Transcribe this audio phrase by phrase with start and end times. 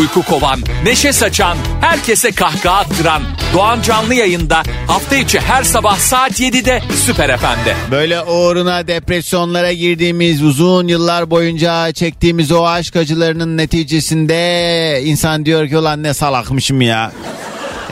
[0.00, 3.22] Uyku kovan, neşe saçan, herkese kahkaha attıran
[3.54, 7.74] Doğan Canlı yayında hafta içi her sabah saat 7'de Süper FM'de.
[7.90, 15.78] Böyle uğruna depresyonlara girdiğimiz uzun yıllar boyunca çektiğimiz o aşk acılarının neticesinde insan diyor ki
[15.78, 17.12] ulan ne salakmışım ya.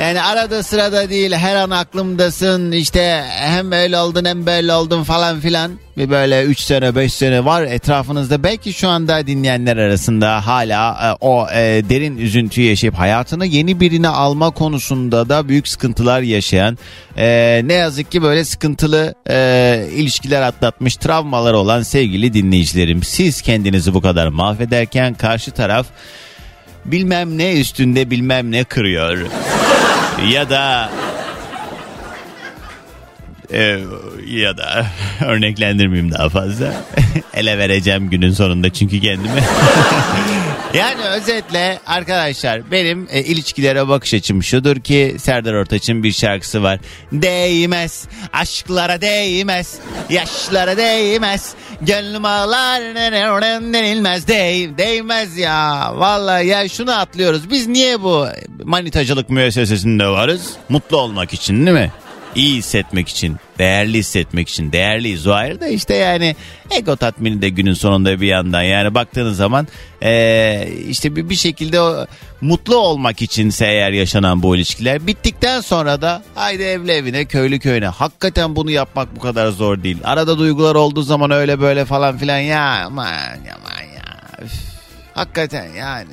[0.01, 5.41] Yani arada sırada değil her an aklımdasın işte hem öyle oldun hem böyle oldun falan
[5.41, 5.73] filan.
[5.97, 11.17] Bir böyle 3 sene 5 sene var etrafınızda belki şu anda dinleyenler arasında hala e,
[11.21, 16.79] o e, derin üzüntüyü yaşayıp hayatını yeni birine alma konusunda da büyük sıkıntılar yaşayan
[17.17, 23.03] e, ne yazık ki böyle sıkıntılı e, ilişkiler atlatmış travmalar olan sevgili dinleyicilerim.
[23.03, 25.87] Siz kendinizi bu kadar mahvederken karşı taraf
[26.85, 29.19] bilmem ne üstünde bilmem ne kırıyor.
[30.31, 30.91] Ya da
[33.53, 33.79] e,
[34.27, 34.87] ya da
[35.27, 36.73] örneklendirmeyeyim daha fazla.
[37.35, 39.41] Ele vereceğim günün sonunda çünkü kendimi.
[40.75, 46.81] yani özetle arkadaşlar benim e, ilişkilere bakış açım şudur ki Serdar Ortaç'ın bir şarkısı var.
[47.13, 49.79] Değmez, aşklara değmez,
[50.11, 52.81] yaşlara değmez, gönlüm ağlar
[53.73, 55.93] denilmez, değ, değmez ya.
[55.97, 57.51] Vallahi ya şunu atlıyoruz.
[57.51, 58.27] Biz niye bu
[58.65, 60.51] manitacılık müessesesinde varız?
[60.69, 61.93] Mutlu olmak için değil mi?
[62.35, 66.37] İyi hissetmek için, değerli hissetmek için, değerliyiz o ayrı da işte yani
[66.71, 69.69] ego tatmini de günün sonunda bir yandan yani baktığınız zaman
[70.03, 72.07] ee, işte bir, bir şekilde o,
[72.41, 77.87] mutlu olmak içinse eğer yaşanan bu ilişkiler bittikten sonra da haydi evli evine köylü köyüne
[77.87, 79.99] hakikaten bunu yapmak bu kadar zor değil.
[80.05, 84.03] Arada duygular olduğu zaman öyle böyle falan filan ya aman aman ya
[84.45, 84.53] Üf,
[85.15, 86.11] hakikaten yani.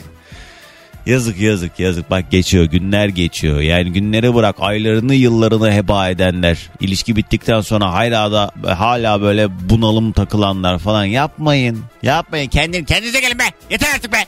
[1.10, 2.10] Yazık yazık yazık.
[2.10, 3.60] Bak geçiyor günler geçiyor.
[3.60, 6.70] Yani günleri bırak aylarını yıllarını heba edenler.
[6.80, 11.06] İlişki bittikten sonra hala da hala böyle bunalım takılanlar falan.
[11.06, 12.50] Yapmayın yapmayın.
[12.50, 13.44] Kendin kendinize gelin be.
[13.70, 14.26] Yeter artık be.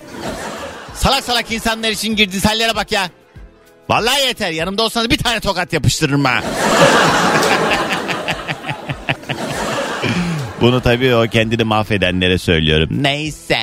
[0.93, 3.09] Salak salak insanlar için girdiğiniz hallere bak ya.
[3.89, 4.51] Vallahi yeter.
[4.51, 6.43] Yanımda olsanız bir tane tokat yapıştırırım ha.
[10.61, 12.89] Bunu tabii o kendini mahvedenlere söylüyorum.
[12.91, 13.57] Neyse.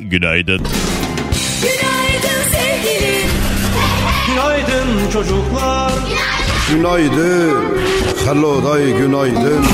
[0.00, 0.66] Günaydın.
[1.62, 2.15] Günaydın
[5.16, 5.92] çocuklar.
[6.70, 7.54] Günaydın.
[8.26, 9.64] Hello day günaydın.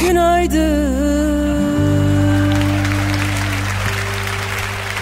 [0.00, 1.17] Günaydın.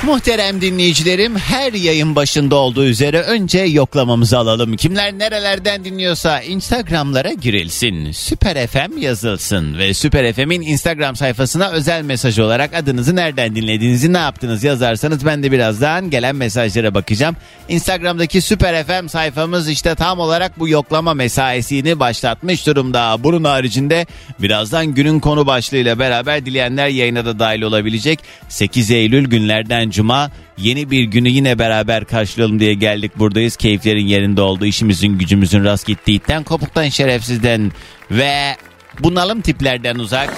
[0.06, 4.76] Muhterem dinleyicilerim her yayın başında olduğu üzere önce yoklamamızı alalım.
[4.76, 8.12] Kimler nerelerden dinliyorsa Instagram'lara girilsin.
[8.12, 14.18] Süper FM yazılsın ve Süper FM'in Instagram sayfasına özel mesaj olarak adınızı nereden dinlediğinizi ne
[14.18, 17.36] yaptınız yazarsanız ben de birazdan gelen mesajlara bakacağım.
[17.68, 23.16] Instagram'daki Süper FM sayfamız işte tam olarak bu yoklama mesaisini başlatmış durumda.
[23.24, 24.06] Bunun haricinde
[24.38, 28.18] birazdan günün konu başlığıyla beraber dileyenler yayına da dahil olabilecek.
[28.48, 33.56] 8 Eylül günlerden Cuma yeni bir günü yine beraber karşılayalım diye geldik buradayız.
[33.56, 37.72] Keyiflerin yerinde olduğu işimizin gücümüzün rast gittiği itten kopuktan şerefsizden
[38.10, 38.56] ve
[39.00, 40.34] bunalım tiplerden uzak.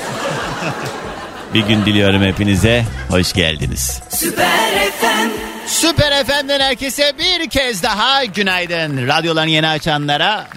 [1.54, 2.84] bir gün diliyorum hepinize.
[3.10, 4.02] Hoş geldiniz.
[4.08, 5.28] Süper FM.
[5.66, 9.08] Süper FM'den herkese bir kez daha günaydın.
[9.08, 10.48] Radyolarını yeni açanlara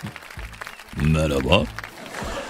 [1.02, 1.64] merhaba.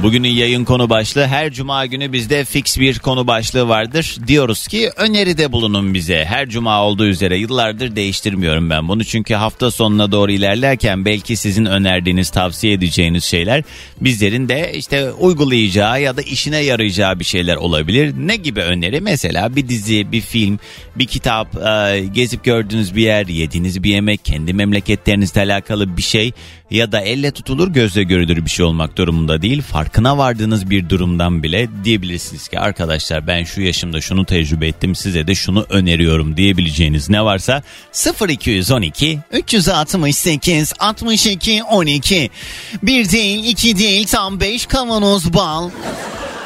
[0.03, 4.17] Bugünün yayın konu başlığı her cuma günü bizde fix bir konu başlığı vardır.
[4.27, 6.25] Diyoruz ki öneride bulunun bize.
[6.25, 9.03] Her cuma olduğu üzere yıllardır değiştirmiyorum ben bunu.
[9.03, 13.63] Çünkü hafta sonuna doğru ilerlerken belki sizin önerdiğiniz, tavsiye edeceğiniz şeyler
[14.01, 18.13] bizlerin de işte uygulayacağı ya da işine yarayacağı bir şeyler olabilir.
[18.17, 19.01] Ne gibi öneri?
[19.01, 20.59] Mesela bir dizi, bir film,
[20.95, 26.31] bir kitap, e, gezip gördüğünüz bir yer, yediğiniz bir yemek, kendi memleketlerinizle alakalı bir şey
[26.71, 29.61] ya da elle tutulur gözle görülür bir şey olmak durumunda değil.
[29.61, 35.27] Farkına vardığınız bir durumdan bile diyebilirsiniz ki arkadaşlar ben şu yaşımda şunu tecrübe ettim size
[35.27, 36.37] de şunu öneriyorum.
[36.37, 37.63] diyebileceğiniz ne varsa
[38.29, 42.29] 0212 368 62 12
[42.83, 45.69] bir değil iki değil tam 5 kavanoz bal.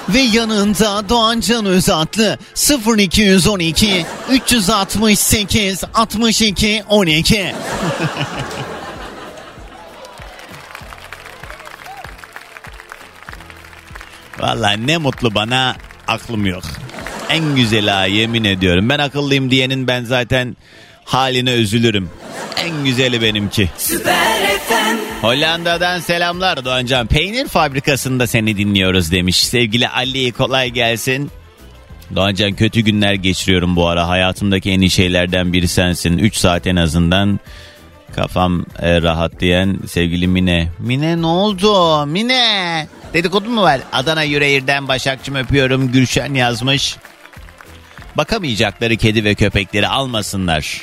[0.10, 2.38] Ve yanında Doğan Can Özatlı
[2.98, 7.54] 0212 368 62 12
[14.40, 15.76] Vallahi ne mutlu bana
[16.08, 16.64] aklım yok.
[17.30, 18.90] En güzel ha yemin ediyorum.
[18.90, 20.58] Ben akıllıyım diyenin ben zaten
[21.06, 22.10] haline üzülürüm.
[22.58, 23.70] En güzeli benimki.
[23.78, 24.38] Süper
[24.68, 24.98] FM.
[25.22, 27.08] Hollanda'dan selamlar Doğancan.
[27.08, 29.48] Peynir fabrikasında seni dinliyoruz demiş.
[29.48, 31.32] Sevgili Ali kolay gelsin.
[32.16, 34.08] Doğancan kötü günler geçiriyorum bu ara.
[34.08, 36.18] Hayatımdaki en iyi şeylerden biri sensin.
[36.18, 37.40] 3 saat en azından
[38.16, 40.68] kafam e, rahat diyen sevgili Mine.
[40.80, 42.06] Mine ne oldu?
[42.06, 42.88] Mine.
[43.14, 43.82] Dedikodu mu var?
[43.94, 45.92] Adana Yüreğir'den Başakçım öpüyorum.
[45.92, 46.98] Gülşen yazmış.
[48.18, 50.82] Bakamayacakları kedi ve köpekleri almasınlar.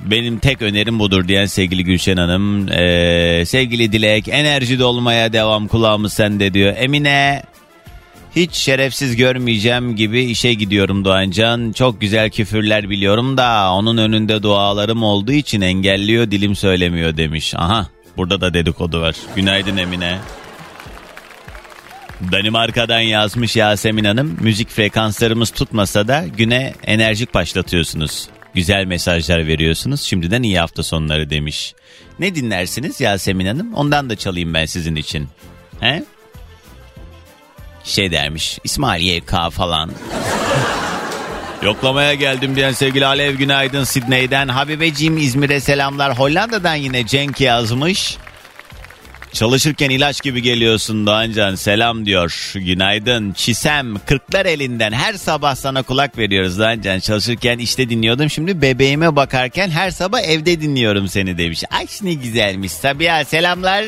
[0.00, 2.68] Benim tek önerim budur diyen sevgili Gülşen Hanım.
[2.68, 6.74] Ee, sevgili Dilek enerji dolmaya devam kulağımız sende diyor.
[6.76, 7.42] Emine
[8.36, 11.72] hiç şerefsiz görmeyeceğim gibi işe gidiyorum Doğancan.
[11.72, 17.54] Çok güzel küfürler biliyorum da onun önünde dualarım olduğu için engelliyor dilim söylemiyor demiş.
[17.56, 17.86] Aha
[18.16, 19.14] burada da dedikodu var.
[19.36, 20.18] Günaydın Emine.
[22.32, 24.36] Danimarka'dan yazmış Yasemin Hanım.
[24.40, 28.28] Müzik frekanslarımız tutmasa da güne enerjik başlatıyorsunuz.
[28.54, 30.00] Güzel mesajlar veriyorsunuz.
[30.00, 31.74] Şimdiden iyi hafta sonları demiş.
[32.18, 33.74] Ne dinlersiniz Yasemin Hanım?
[33.74, 35.28] Ondan da çalayım ben sizin için.
[35.80, 36.04] He?
[37.88, 38.58] Şey dermiş.
[38.64, 39.90] İsmail YK falan.
[41.62, 44.48] Yoklamaya geldim diyen sevgili Alev günaydın Sidney'den.
[44.48, 46.18] Habibeciğim İzmir'e selamlar.
[46.18, 48.16] Hollanda'dan yine Cenk yazmış.
[49.32, 52.52] Çalışırken ilaç gibi geliyorsun Doğancan selam diyor.
[52.54, 56.98] Günaydın Çisem kırklar elinden her sabah sana kulak veriyoruz Doğancan.
[56.98, 61.64] Çalışırken işte dinliyordum şimdi bebeğime bakarken her sabah evde dinliyorum seni demiş.
[61.70, 63.84] Ay ne güzelmiş Sabiha selamlar.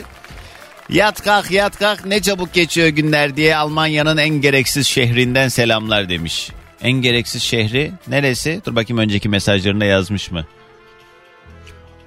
[0.93, 6.51] Yat kalk yat kalk ne çabuk geçiyor günler diye Almanya'nın en gereksiz şehrinden selamlar demiş.
[6.83, 8.61] En gereksiz şehri neresi?
[8.67, 10.47] Dur bakayım önceki mesajlarında yazmış mı?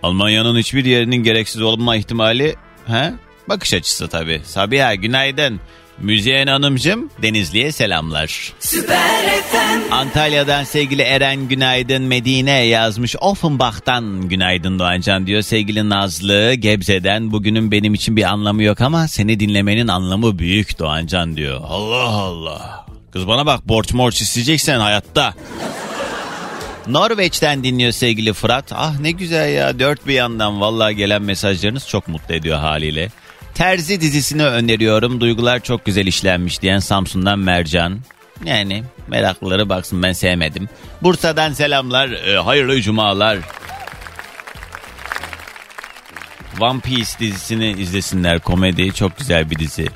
[0.03, 2.56] Almanya'nın hiçbir yerinin gereksiz olma ihtimali
[2.88, 3.13] he?
[3.50, 4.41] bakış açısı tabii.
[4.45, 5.59] Sabiha günaydın.
[6.00, 8.54] Müzeyyen Hanımcığım Denizli'ye selamlar.
[8.60, 9.94] Süper FM.
[9.94, 13.16] Antalya'dan sevgili Eren günaydın Medine yazmış.
[13.22, 15.42] Offenbach'tan günaydın Doğancan diyor.
[15.42, 21.38] Sevgili Nazlı Gebze'den bugünün benim için bir anlamı yok ama seni dinlemenin anlamı büyük Doğancan
[21.38, 21.62] diyor.
[21.68, 22.86] Allah Allah.
[23.12, 25.34] Kız bana bak borç morç isteyeceksen hayatta.
[26.88, 28.72] Norveç'ten dinliyor sevgili Fırat.
[28.75, 33.10] Ah ne güzel ya dört bir yandan vallahi gelen mesajlarınız çok mutlu ediyor haliyle.
[33.55, 35.21] Terzi dizisini öneriyorum.
[35.21, 38.00] Duygular çok güzel işlenmiş diyen Samsun'dan Mercan.
[38.45, 40.69] Yani meraklıları baksın ben sevmedim.
[41.01, 42.09] Bursa'dan selamlar.
[42.09, 43.38] e, hayırlı cumalar.
[46.59, 48.39] One Piece dizisini izlesinler.
[48.39, 49.88] Komedi çok güzel bir dizi.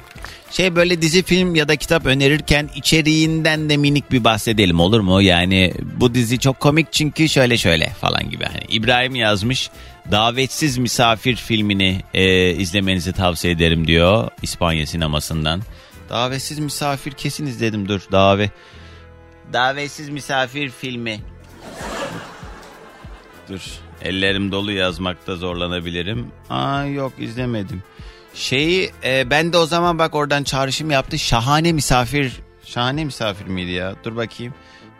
[0.51, 5.21] Şey böyle dizi film ya da kitap önerirken içeriğinden de minik bir bahsedelim olur mu?
[5.21, 8.44] Yani bu dizi çok komik çünkü şöyle şöyle falan gibi.
[8.45, 9.69] Hani İbrahim yazmış
[10.12, 15.62] davetsiz misafir filmini e, izlemenizi tavsiye ederim diyor İspanya sinemasından.
[16.09, 18.51] Davetsiz misafir kesin izledim dur davet.
[19.54, 21.19] Davetsiz misafir filmi.
[23.50, 23.62] Dur
[24.01, 26.31] ellerim dolu yazmakta zorlanabilirim.
[26.50, 27.83] Aa yok izlemedim.
[28.33, 31.19] Şeyi e, ben de o zaman bak oradan çağrışım yaptı.
[31.19, 32.33] Şahane misafir.
[32.65, 33.95] Şahane misafir miydi ya?
[34.04, 34.54] Dur bakayım.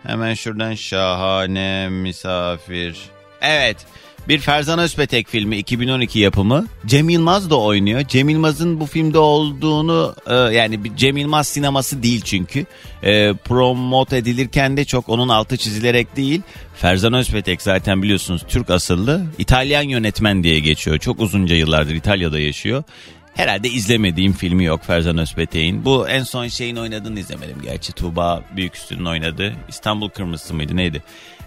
[0.04, 2.98] Hemen şuradan şahane misafir.
[3.42, 3.86] Evet.
[4.30, 6.66] Bir Ferzan Özpetek filmi 2012 yapımı.
[6.86, 8.02] Cem Yılmaz da oynuyor.
[8.08, 12.66] Cem Yılmaz'ın bu filmde olduğunu e, yani Cem Yılmaz sineması değil çünkü.
[13.04, 13.34] E,
[14.14, 16.42] edilirken de çok onun altı çizilerek değil.
[16.76, 19.26] Ferzan Özpetek zaten biliyorsunuz Türk asıllı.
[19.38, 20.98] İtalyan yönetmen diye geçiyor.
[20.98, 22.84] Çok uzunca yıllardır İtalya'da yaşıyor.
[23.36, 25.86] Herhalde izlemediğim filmi yok Ferzan Özpetek'in.
[25.86, 27.94] Bu en son şeyin oynadığını izlemedim gerçi.
[27.94, 29.54] Tuğba Büyüküstü'nün oynadı.
[29.70, 31.04] İstanbul Kırmızısı mıydı neydi?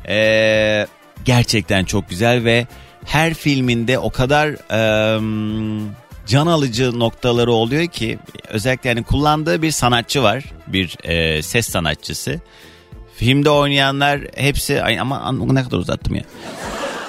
[0.08, 0.86] Eee
[1.24, 2.66] gerçekten çok güzel ve
[3.04, 5.20] her filminde o kadar eee,
[6.26, 12.40] can alıcı noktaları oluyor ki özellikle yani kullandığı bir sanatçı var bir eee, ses sanatçısı
[13.16, 16.22] filmde oynayanlar hepsi ay ama ne kadar uzattım ya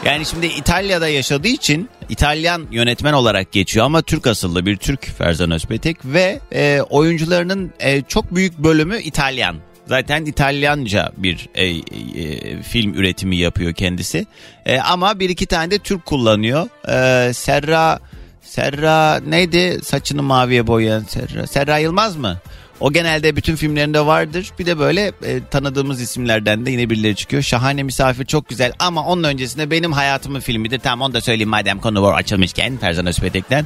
[0.05, 5.51] yani şimdi İtalya'da yaşadığı için İtalyan yönetmen olarak geçiyor ama Türk asıllı bir Türk Ferzan
[5.51, 9.55] Özpetek ve e, oyuncularının e, çok büyük bölümü İtalyan.
[9.85, 14.25] Zaten İtalyanca bir e, e, film üretimi yapıyor kendisi.
[14.65, 16.67] E, ama bir iki tane de Türk kullanıyor.
[16.87, 17.99] E, Serra
[18.41, 21.47] Serra neydi saçını maviye boyayan Serra?
[21.47, 22.37] Serra Yılmaz mı?
[22.79, 24.51] O genelde bütün filmlerinde vardır.
[24.59, 27.43] Bir de böyle e, tanıdığımız isimlerden de yine birileri çıkıyor.
[27.43, 30.79] Şahane Misafir çok güzel ama onun öncesinde benim hayatımın filmidir.
[30.79, 33.65] Tamam onu da söyleyeyim madem konu var açılmışken Ferzan Özpetek'ten.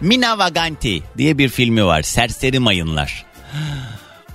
[0.00, 2.02] Mina Vaganti diye bir filmi var.
[2.02, 3.24] Serseri Mayınlar.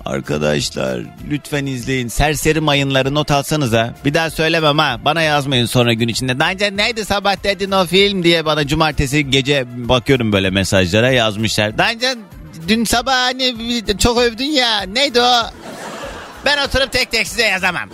[0.04, 2.08] Arkadaşlar lütfen izleyin.
[2.08, 3.94] Serseri mayınları not alsanıza.
[4.04, 5.00] Bir daha söylemem ha.
[5.04, 6.38] Bana yazmayın sonra gün içinde.
[6.38, 11.78] Daha neydi sabah dedin o film diye bana cumartesi gece bakıyorum böyle mesajlara yazmışlar.
[11.78, 11.90] Daha
[12.68, 13.54] dün sabah hani
[13.98, 14.80] çok övdün ya.
[14.80, 15.34] Neydi o?
[16.46, 17.88] Ben oturup tek tek size yazamam.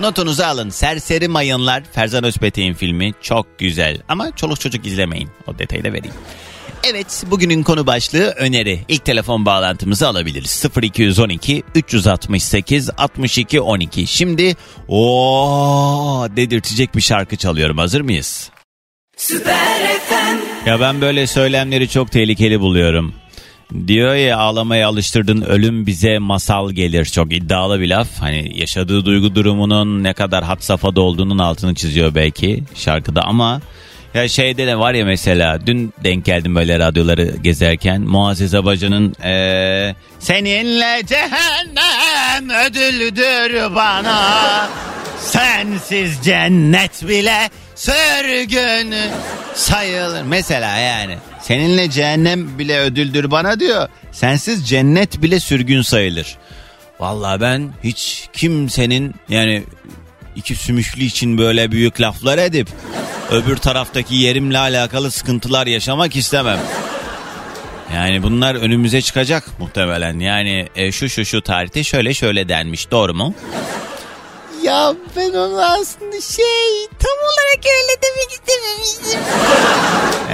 [0.00, 0.70] Notunuzu alın.
[0.70, 3.98] Serseri Mayınlar Ferzan Özpetek'in filmi çok güzel.
[4.08, 5.30] Ama çoluk çocuk izlemeyin.
[5.46, 6.14] O detayı da vereyim.
[6.84, 8.80] Evet bugünün konu başlığı öneri.
[8.88, 10.64] İlk telefon bağlantımızı alabiliriz.
[10.82, 14.06] 0212 368 62 12.
[14.06, 14.56] Şimdi
[14.88, 17.78] o dedirtecek bir şarkı çalıyorum.
[17.78, 18.50] Hazır mıyız?
[19.16, 20.68] Süper FM.
[20.68, 23.14] Ya ben böyle söylemleri çok tehlikeli buluyorum.
[23.86, 27.04] Diyor ya ağlamaya alıştırdın ölüm bize masal gelir.
[27.04, 28.08] Çok iddialı bir laf.
[28.20, 33.60] Hani yaşadığı duygu durumunun ne kadar had safhada olduğunun altını çiziyor belki şarkıda ama
[34.14, 39.94] ya şeyde de var ya mesela dün denk geldim böyle radyoları gezerken Muazzez Abacı'nın eee,
[40.18, 44.68] Seninle cehennem ödüldür bana
[45.20, 48.94] Sensiz cennet bile sürgün
[49.54, 50.22] sayılır.
[50.22, 53.88] Mesela yani seninle cehennem bile ödüldür bana diyor.
[54.12, 56.36] Sensiz cennet bile sürgün sayılır.
[57.00, 59.62] Vallahi ben hiç kimsenin yani
[60.36, 62.68] iki sümüşlü için böyle büyük laflar edip
[63.30, 66.58] öbür taraftaki yerimle alakalı sıkıntılar yaşamak istemem.
[67.94, 70.18] Yani bunlar önümüze çıkacak muhtemelen.
[70.18, 72.90] Yani e, şu şu şu tarihte şöyle şöyle denmiş.
[72.90, 73.34] Doğru mu?
[74.62, 79.20] Ya ben onu aslında şey tam olarak öyle demek istememiştim.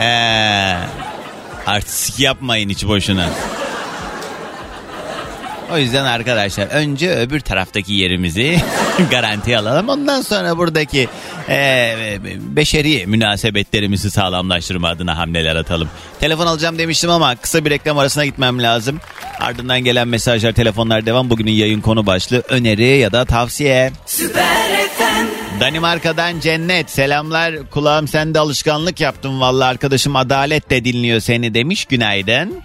[0.00, 0.78] Ee,
[1.66, 3.30] artistik yapmayın hiç boşuna.
[5.72, 8.60] O yüzden arkadaşlar önce öbür taraftaki yerimizi
[9.10, 9.88] garantiye alalım.
[9.88, 11.08] Ondan sonra buradaki
[11.48, 15.88] e, beşeri münasebetlerimizi sağlamlaştırma adına hamleler atalım.
[16.20, 19.00] Telefon alacağım demiştim ama kısa bir reklam arasına gitmem lazım.
[19.40, 21.30] Ardından gelen mesajlar, telefonlar devam.
[21.30, 23.92] Bugünün yayın konu başlığı öneri ya da tavsiye.
[24.06, 25.60] Süper FM.
[25.60, 32.62] Danimarka'dan Cennet selamlar kulağım sende alışkanlık yaptım valla arkadaşım Adalet de dinliyor seni demiş günaydın.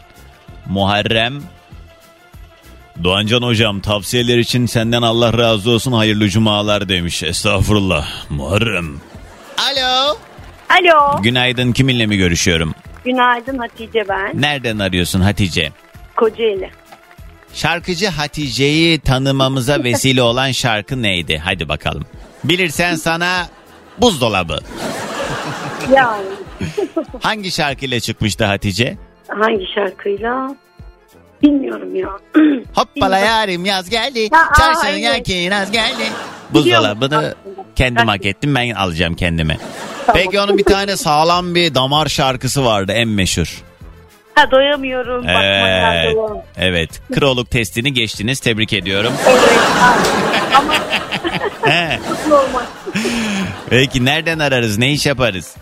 [0.66, 1.42] Muharrem
[3.04, 9.02] Doğancan hocam tavsiyeler için senden Allah razı olsun hayırlı cumalar demiş estağfurullah Muharrem.
[9.58, 10.18] Alo.
[10.70, 11.22] Alo.
[11.22, 12.76] Günaydın kiminle mi görüşüyorum?
[13.06, 14.42] Günaydın Hatice ben.
[14.42, 15.72] Nereden arıyorsun Hatice?
[16.16, 16.70] Kocaeli.
[17.54, 21.42] Şarkıcı Hatice'yi tanımamıza vesile olan şarkı neydi?
[21.46, 22.06] Hadi bakalım.
[22.44, 23.48] Bilirsen sana
[23.98, 24.60] buzdolabı.
[25.96, 26.26] Yani
[27.22, 28.98] Hangi şarkıyla çıkmıştı Hatice?
[29.28, 30.56] hangi şarkıyla?
[31.44, 32.10] Bilmiyorum ya.
[32.76, 34.30] Hoppala yarim yaz geldi.
[34.32, 35.04] Ha, aa, Çarşının evet.
[35.04, 36.04] yelkeği naz geldi.
[36.50, 37.36] Buzdolabını
[37.76, 39.58] kendim hak ettim ben alacağım kendime.
[40.06, 40.22] Tamam.
[40.24, 43.62] Peki onun bir tane sağlam bir damar şarkısı vardı en meşhur.
[44.36, 45.30] ha doyamıyorum.
[45.30, 45.64] Evet.
[46.06, 46.18] Evet.
[46.58, 47.02] Evet.
[47.16, 48.40] Kroluk testini geçtiniz.
[48.40, 49.14] Tebrik ediyorum.
[51.66, 52.00] Evet.
[52.42, 52.64] Ama.
[53.70, 54.78] Peki nereden ararız?
[54.78, 55.56] Ne iş yaparız?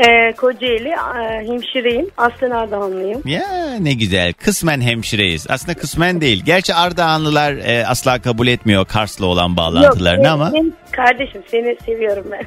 [0.00, 2.06] Ee, Kocaeli e, hemşireyim.
[2.16, 3.22] Aslen Ardahanlıyım.
[3.24, 4.32] Ya ne güzel.
[4.32, 5.46] Kısmen hemşireyiz.
[5.50, 6.42] Aslında kısmen değil.
[6.44, 10.52] Gerçi Ardahanlılar e, asla kabul etmiyor Kars'la olan bağlantılarını Yok, ama.
[10.52, 12.44] benim kardeşim seni seviyorum ben.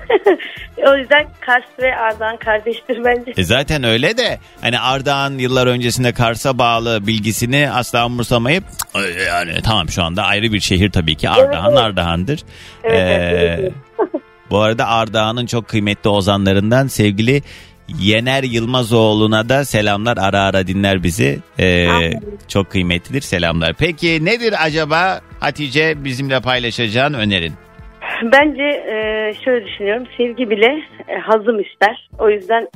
[0.91, 3.33] o yüzden Kars ve Ardahan kardeştir bence.
[3.38, 8.63] E zaten öyle de hani Ardahan yıllar öncesinde Kars'a bağlı bilgisini asla umursamayıp
[8.95, 11.79] "Cık, yani tamam şu anda ayrı bir şehir tabii ki Ardahan Evet, evet.
[11.79, 12.43] Ardahan'dır.
[12.83, 13.74] Evet, Ee, evet, evet.
[14.53, 17.41] Bu arada Ardahan'ın çok kıymetli ozanlarından sevgili
[18.00, 21.39] Yener Yılmazoğlu'na da selamlar ara ara dinler bizi.
[21.60, 21.88] Ee,
[22.48, 23.74] çok kıymetlidir selamlar.
[23.79, 27.53] Peki nedir acaba Hatice bizimle paylaşacağın önerin?
[28.24, 28.95] Bence e,
[29.45, 30.03] şöyle düşünüyorum.
[30.17, 30.67] Sevgi bile
[31.07, 32.10] e, hazım ister.
[32.19, 32.67] O yüzden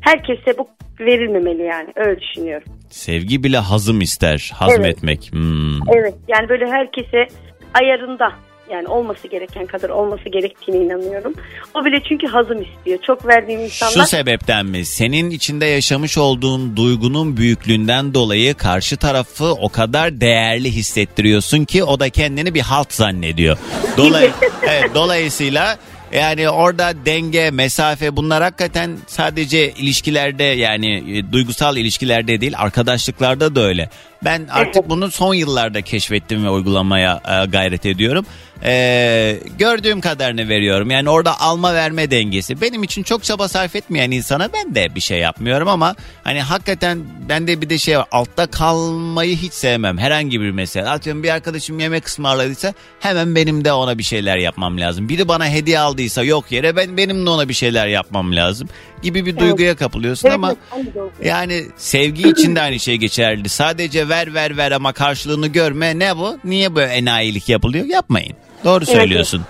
[0.00, 0.68] herkese bu
[1.00, 1.88] verilmemeli yani.
[1.96, 2.68] Öyle düşünüyorum.
[2.90, 5.32] Sevgi bile hazım ister, hazmetmek.
[5.32, 5.92] Hmm.
[5.96, 7.26] Evet yani böyle herkese
[7.74, 8.32] ayarında
[8.70, 11.34] yani olması gereken kadar olması gerektiğine inanıyorum.
[11.74, 12.98] O bile çünkü hazım istiyor.
[13.02, 14.84] Çok verdiğim insanlar Şu sebepten mi?
[14.84, 22.00] Senin içinde yaşamış olduğun duygunun büyüklüğünden dolayı karşı tarafı o kadar değerli hissettiriyorsun ki o
[22.00, 23.58] da kendini bir halt zannediyor.
[23.96, 24.30] Dolay
[24.62, 25.78] evet, dolayısıyla
[26.12, 33.60] yani orada denge, mesafe bunlar hakikaten sadece ilişkilerde yani e, duygusal ilişkilerde değil arkadaşlıklarda da
[33.60, 33.90] öyle.
[34.24, 38.26] Ben artık bunu son yıllarda keşfettim ve uygulamaya e, gayret ediyorum.
[38.64, 40.90] E, gördüğüm kadarını veriyorum.
[40.90, 42.60] Yani orada alma verme dengesi.
[42.60, 45.94] Benim için çok çaba sarf etmeyen insana ben de bir şey yapmıyorum ama
[46.24, 48.06] hani hakikaten bende bir de şey var.
[48.12, 49.98] Altta kalmayı hiç sevmem.
[49.98, 50.88] Herhangi bir mesele.
[50.88, 55.08] Atıyorum bir arkadaşım yemek ısmarladıysa hemen benim de ona bir şeyler yapmam lazım.
[55.08, 58.68] Biri bana hediye aldıysa yok yere ben benim de ona bir şeyler yapmam lazım
[59.02, 60.50] gibi bir duyguya kapılıyorsun Evet, ama
[60.94, 63.48] de o- yani sevgi için de aynı şey geçerli.
[63.48, 65.98] Sadece ver ver ver ama karşılığını görme.
[65.98, 66.38] Ne bu?
[66.44, 67.84] Niye böyle enayilik yapılıyor?
[67.84, 68.32] Yapmayın.
[68.64, 69.42] Doğru Evet, söylüyorsun.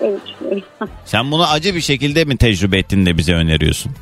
[1.04, 3.92] Sen bunu acı bir şekilde mi tecrübe ettin de bize öneriyorsun?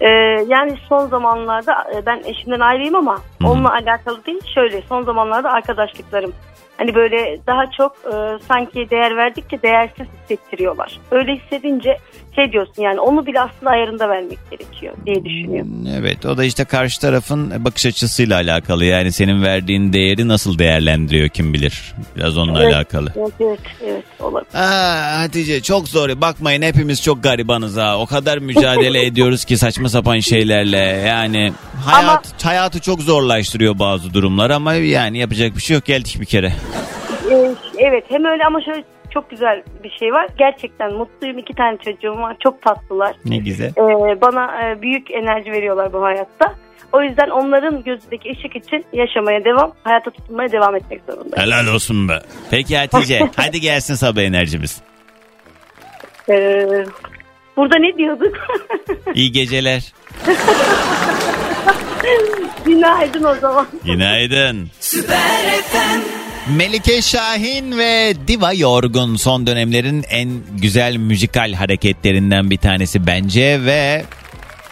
[0.00, 0.08] Ee,
[0.48, 4.40] yani son zamanlarda e, ben eşimden ayrıyım ama onunla alakalı değil.
[4.54, 6.32] Şöyle son zamanlarda arkadaşlıklarım
[6.76, 8.14] Hani böyle daha çok e,
[8.48, 10.98] sanki değer verdikçe değersiz hissettiriyorlar.
[11.10, 11.98] Öyle hissedince
[12.36, 15.86] şey diyorsun yani onu bile aslında ayarında vermek gerekiyor diye düşünüyorum.
[15.98, 18.84] Evet o da işte karşı tarafın bakış açısıyla alakalı.
[18.84, 21.94] Yani senin verdiğin değeri nasıl değerlendiriyor kim bilir.
[22.16, 22.74] Biraz onunla Evet.
[22.74, 23.12] alakalı.
[23.16, 24.54] Evet evet, evet olabilir.
[24.54, 26.20] Aa, Hatice çok zor.
[26.20, 27.98] Bakmayın hepimiz çok garibanız ha.
[27.98, 30.76] O kadar mücadele ediyoruz ki saçma sapan şeylerle.
[31.06, 31.52] Yani
[31.86, 35.84] hayat hayatı çok zorlaştırıyor bazı durumlar ama yani yapacak bir şey yok.
[35.84, 36.52] Geldik bir kere.
[37.30, 40.28] Ee, evet hem öyle ama şöyle çok güzel bir şey var.
[40.38, 41.38] Gerçekten mutluyum.
[41.38, 42.36] iki tane çocuğum var.
[42.42, 43.16] Çok tatlılar.
[43.24, 43.68] Ne güzel.
[43.68, 46.54] Ee, bana e, büyük enerji veriyorlar bu hayatta.
[46.92, 51.36] O yüzden onların gözündeki ışık için yaşamaya devam, hayata tutunmaya devam etmek zorundayım.
[51.36, 52.18] Helal olsun be.
[52.50, 54.82] Peki Hatice hadi gelsin sabah enerjimiz.
[56.28, 56.84] Ee,
[57.56, 58.36] burada ne diyorduk?
[59.14, 59.92] İyi geceler.
[62.64, 63.66] Günaydın o zaman.
[63.84, 64.70] Günaydın.
[64.80, 65.16] Süper
[65.62, 66.23] FM.
[66.48, 74.04] Melike Şahin ve Diva Yorgun son dönemlerin en güzel müzikal hareketlerinden bir tanesi bence ve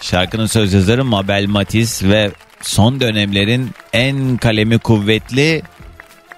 [0.00, 2.30] şarkının söz yazarı Mabel Matiz ve
[2.62, 5.62] son dönemlerin en kalemi kuvvetli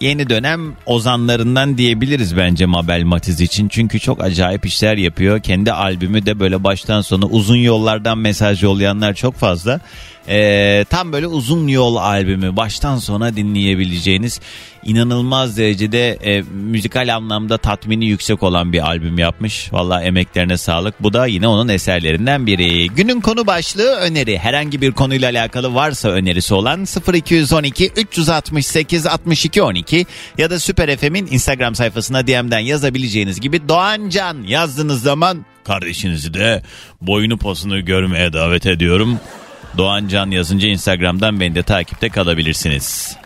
[0.00, 3.68] yeni dönem ozanlarından diyebiliriz bence Mabel Matiz için.
[3.68, 5.40] Çünkü çok acayip işler yapıyor.
[5.40, 9.80] Kendi albümü de böyle baştan sona uzun yollardan mesaj yollayanlar çok fazla.
[10.28, 14.40] Ee, tam böyle uzun yol albümü baştan sona dinleyebileceğiniz
[14.85, 19.73] inanılmaz derecede e, müzikal anlamda tatmini yüksek olan bir albüm yapmış.
[19.73, 21.02] Valla emeklerine sağlık.
[21.02, 22.88] Bu da yine onun eserlerinden biri.
[22.88, 24.38] Günün konu başlığı öneri.
[24.38, 30.07] Herhangi bir konuyla alakalı varsa önerisi olan 0212 368 62 12
[30.38, 36.62] ya da Süper FM'in Instagram sayfasına DM'den yazabileceğiniz gibi Doğan Can yazdığınız zaman kardeşinizi de
[37.00, 39.21] boyunu posunu görmeye davet ediyorum.
[39.78, 43.16] Doğan Can yazınca Instagram'dan beni de takipte kalabilirsiniz.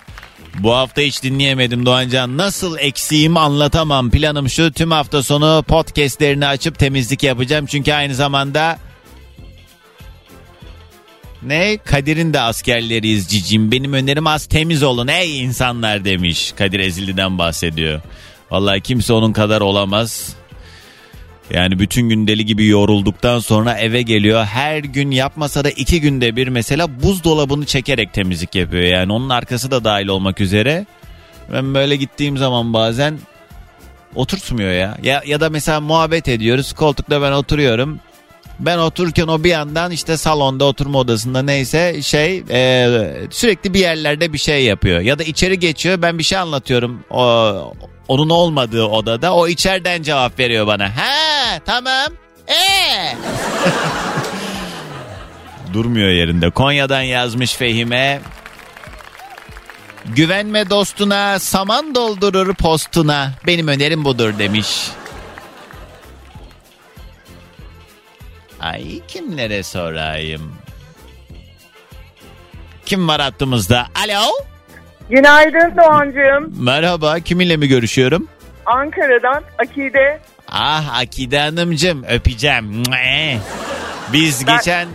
[0.59, 2.37] Bu hafta hiç dinleyemedim Doğancan.
[2.37, 4.11] Nasıl eksiğimi anlatamam.
[4.11, 7.67] Planım şu tüm hafta sonu podcastlerini açıp temizlik yapacağım.
[7.67, 8.78] Çünkü aynı zamanda
[11.43, 11.78] ne?
[11.85, 13.73] Kadir'in de askerleriyiz cicim.
[13.73, 16.52] Benim önerim az temiz olun ey insanlar demiş.
[16.52, 18.00] Kadir Ezildi'den bahsediyor.
[18.50, 20.38] Vallahi kimse onun kadar olamaz.
[21.50, 24.45] Yani bütün gün deli gibi yorulduktan sonra eve geliyor.
[24.45, 28.82] Her gün yapmasa da iki günde bir mesela buzdolabını çekerek temizlik yapıyor.
[28.82, 30.87] Yani onun arkası da dahil olmak üzere.
[31.52, 33.19] Ben böyle gittiğim zaman bazen
[34.15, 34.99] oturtmuyor ya.
[35.02, 36.73] Ya, ya da mesela muhabbet ediyoruz.
[36.73, 38.00] Koltukta ben oturuyorum.
[38.60, 42.88] Ben otururken o bir yandan işte salonda oturma odasında neyse şey e,
[43.30, 45.00] sürekli bir yerlerde bir şey yapıyor.
[45.00, 47.75] Ya da içeri geçiyor ben bir şey anlatıyorum o,
[48.08, 50.97] onun olmadığı odada o içeriden cevap veriyor bana.
[50.97, 52.12] Ha tamam.
[52.49, 53.16] Ee.
[55.73, 56.50] Durmuyor yerinde.
[56.50, 58.21] Konya'dan yazmış Fehime.
[60.06, 63.32] Güvenme dostuna, saman doldurur postuna.
[63.47, 64.68] Benim önerim budur demiş.
[68.60, 70.52] Ay kimlere sorayım?
[72.86, 73.86] Kim var hattımızda?
[74.04, 74.23] Alo?
[75.10, 76.64] Günaydın Doğancığım.
[76.64, 78.28] Merhaba, kiminle mi görüşüyorum?
[78.66, 80.21] Ankara'dan Akide.
[80.49, 82.82] Ah Akide Hanımcığım öpeceğim.
[84.12, 84.88] Biz Ben- geçen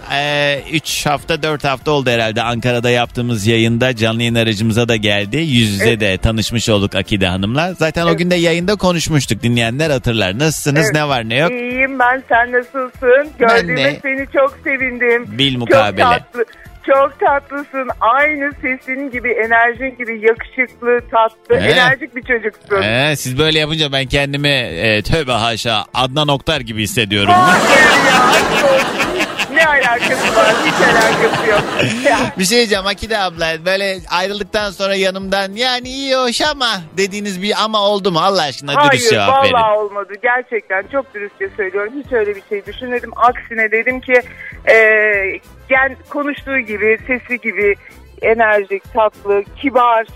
[0.72, 5.38] 3 hafta 4 hafta oldu herhalde Ankara'da yaptığımız yayında canlı yayın aracımıza da geldi.
[5.38, 7.74] Yüz yüze de tanışmış olduk Akide Hanım'la.
[7.74, 10.40] Zaten o gün de yayında konuşmuştuk dinleyenler hatırlar.
[10.40, 10.94] Nasılsınız Evet.
[10.94, 11.52] ne var ne yok?
[11.52, 13.30] İyiyim ben sen nasılsın?
[13.40, 15.26] Gördüğüme seni çok sevindim.
[15.38, 16.02] Bil mukabele.
[16.04, 16.46] Çok tatlı.
[16.88, 17.90] Çok tatlısın.
[18.02, 21.72] Aynı sesin gibi, enerjin gibi yakışıklı, tatlı, Ee?
[21.72, 22.82] enerjik bir çocuksun.
[22.82, 27.34] Ee, siz böyle yapınca ben kendimi e, tövbe haşa Adnan Oktar gibi hissediyorum.
[27.34, 29.03] Hayır ya.
[29.64, 30.54] Ne alakası var?
[30.66, 31.62] Hiç alakası yok.
[32.40, 37.64] bir şey diyeceğim Akide abla böyle ayrıldıktan sonra yanımdan yani iyi hoş ama dediğiniz bir
[37.64, 39.54] ama oldu mu Allah aşkına dürüst Hayır cevap verin.
[39.54, 40.14] vallahi olmadı.
[40.22, 41.94] Gerçekten çok dürüstçe söylüyorum.
[42.06, 43.12] Hiç öyle bir şey düşünmedim.
[43.16, 44.22] Aksine dedim ki
[44.70, 44.76] e,
[45.70, 47.76] gen, konuştuğu gibi, sesi gibi
[48.22, 50.08] enerjik, tatlı, kibar,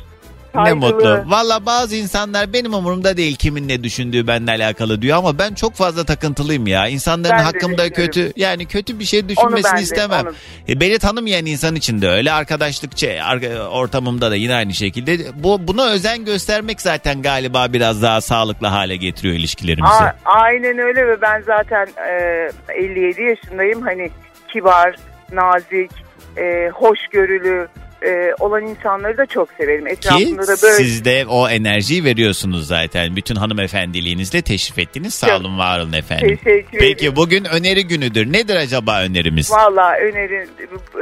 [0.65, 1.23] Ne mutlu.
[1.27, 5.73] Valla bazı insanlar benim umurumda değil kimin ne düşündüğü benimle alakalı diyor ama ben çok
[5.75, 6.87] fazla takıntılıyım ya.
[6.87, 10.25] İnsanların Ben hakkımda kötü yani kötü bir şey Onu düşünmesini ben de, istemem.
[10.25, 10.33] onu.
[10.69, 15.17] E, beni tanımayan insan için de öyle arkadaşlık şey, arka- ortamımda da yine aynı şekilde.
[15.35, 19.93] Bu buna özen göstermek zaten galiba biraz daha sağlıklı hale getiriyor ilişkilerimizi.
[19.93, 23.81] A- aynen öyle ve ben zaten e, 57 yaşındayım.
[23.81, 24.09] Hani
[24.53, 24.95] kibar,
[25.31, 25.91] nazik,
[26.37, 27.67] e, hoşgörülü
[28.05, 29.85] e, olan insanları da çok severim.
[29.85, 33.15] Ki Etrafımda da böyle siz de o enerjiyi veriyorsunuz zaten.
[33.15, 35.13] Bütün hanımefendiliğinizle teşrif ettiniz.
[35.13, 36.39] Sağ olun var olun efendim.
[36.43, 37.15] teşekkür Peki ederim.
[37.15, 38.33] bugün öneri günüdür.
[38.33, 39.51] Nedir acaba önerimiz?
[39.51, 40.49] Valla önerin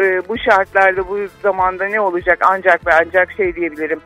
[0.02, 4.00] e, bu şartlarda bu zamanda ne olacak ancak ve ancak şey diyebilirim.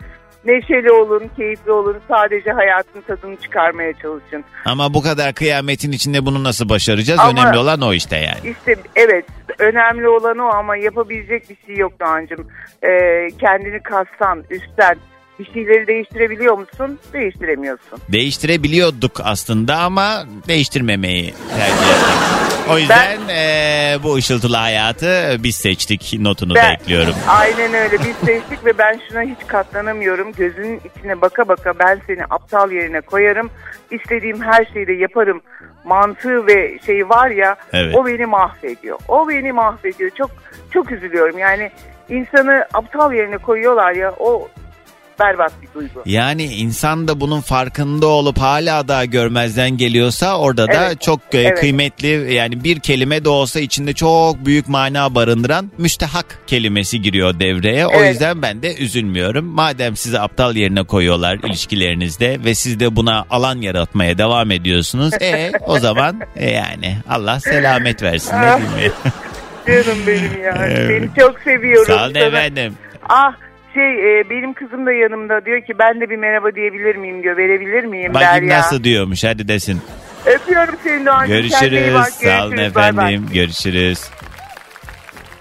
[0.45, 1.97] Neşeli olun, keyifli olun.
[2.07, 4.43] Sadece hayatın tadını çıkarmaya çalışın.
[4.65, 7.19] Ama bu kadar kıyametin içinde bunu nasıl başaracağız?
[7.19, 8.51] Ama- Önemli olan o işte yani.
[8.57, 9.25] İşte evet
[9.59, 12.47] önemli olan o ama yapabilecek bir şey yok Doğancığım.
[12.83, 14.95] Ee, kendini kastan, üstten
[15.39, 16.99] bir şeyleri değiştirebiliyor musun?
[17.13, 17.99] Değiştiremiyorsun.
[18.09, 22.69] Değiştirebiliyorduk aslında ama değiştirmemeyi tercih ettik.
[22.71, 27.13] O yüzden eee, bu ışıltılı hayatı biz seçtik notunu da ekliyorum.
[27.27, 30.31] Aynen öyle biz seçtik ve ben şuna hiç katlanamıyorum.
[30.31, 33.49] Gözünün içine baka baka ben seni aptal yerine koyarım.
[33.91, 35.41] İstediğim her şeyi de yaparım.
[35.85, 37.95] Mantığı ve şeyi var ya Evet.
[37.95, 38.99] o beni mahvediyor.
[39.07, 40.11] O beni mahvediyor.
[40.17, 40.31] Çok
[40.73, 41.37] çok üzülüyorum.
[41.37, 41.71] Yani
[42.09, 44.47] insanı aptal yerine koyuyorlar ya o
[45.19, 46.01] berbat bir duygu.
[46.05, 51.37] Yani insan da bunun farkında olup hala da görmezden geliyorsa orada da Evet, çok e,
[51.41, 51.59] evet.
[51.59, 57.87] kıymetli yani bir kelime de olsa içinde çok büyük mana barındıran müstehak kelimesi giriyor devreye.
[57.87, 58.11] O Evet.
[58.13, 59.45] yüzden ben de üzülmüyorum.
[59.45, 65.13] Madem sizi aptal yerine koyuyorlar ilişkilerinizde ve siz de buna alan yaratmaya devam ediyorsunuz.
[65.21, 68.59] E o zaman e, yani Allah selamet versin ne ya.
[69.67, 70.55] Canım benim ya.
[70.69, 70.87] Evet.
[70.87, 71.85] Seni çok seviyorum.
[71.87, 72.73] Sağ olun Sana- efendim.
[73.09, 73.33] Ah
[73.73, 77.37] şey e, benim kızım da yanımda diyor ki ben de bir merhaba diyebilir miyim diyor.
[77.37, 78.57] Verebilir miyim Bakayım Derya.
[78.59, 79.81] nasıl diyormuş hadi desin.
[80.25, 81.93] Öpüyorum seni iyi Görüşürüz.
[81.93, 82.07] bak.
[82.09, 82.75] Sağ olun Görüşürüz.
[82.75, 83.13] Bay bay.
[83.13, 83.29] efendim.
[83.33, 84.09] Görüşürüz.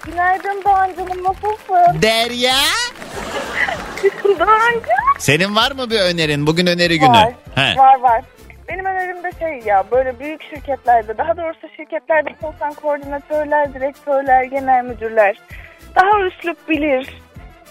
[0.07, 2.03] Günaydın Doğancığım nasılsın?
[2.03, 2.55] Derya.
[4.25, 4.83] Doğancığım.
[5.19, 6.47] Senin var mı bir önerin?
[6.47, 7.09] Bugün öneri günü.
[7.11, 7.33] Var.
[7.55, 7.77] He.
[7.79, 8.23] Var var.
[8.69, 14.85] Benim önerim de şey ya böyle büyük şirketlerde daha doğrusu şirketlerde çalışan koordinatörler, direktörler, genel
[14.85, 15.37] müdürler
[15.97, 17.09] daha üslup bilir,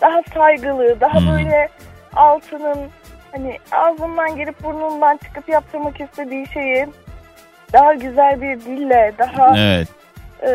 [0.01, 1.31] daha saygılı, daha Hmm.
[1.31, 1.69] böyle
[2.15, 2.77] altının
[3.31, 6.87] hani ağzından girip burnundan çıkıp yaptırmak istediği şeyi
[7.73, 9.87] daha güzel bir dille, daha Evet.
[10.43, 10.49] E,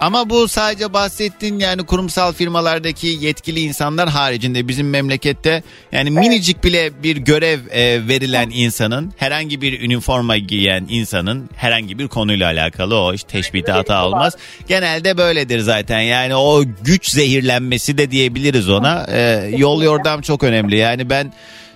[0.00, 7.02] Ama bu sadece bahsettiğin yani kurumsal firmalardaki yetkili insanlar haricinde bizim memlekette yani minicik bile
[7.02, 13.14] bir görev e, verilen insanın herhangi bir üniforma giyen insanın herhangi bir konuyla alakalı o
[13.14, 14.36] işte teşbihte hata olmaz.
[14.68, 16.00] Genelde böyledir zaten.
[16.00, 19.06] Yani o güç zehirlenmesi de diyebiliriz ona.
[19.12, 20.76] E, yol yordam çok önemli.
[20.76, 21.32] Yani ben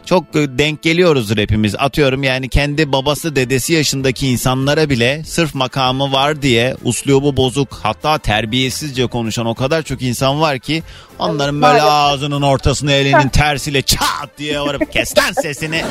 [0.09, 1.75] çok e, denk geliyoruzdur hepimiz.
[1.79, 8.19] Atıyorum yani kendi babası dedesi yaşındaki insanlara bile sırf makamı var diye uslubu bozuk hatta
[8.19, 10.83] terbiyesizce konuşan o kadar çok insan var ki
[11.19, 15.85] onların böyle ağzının ortasına elinin tersiyle çat diye varıp kes lan sesini.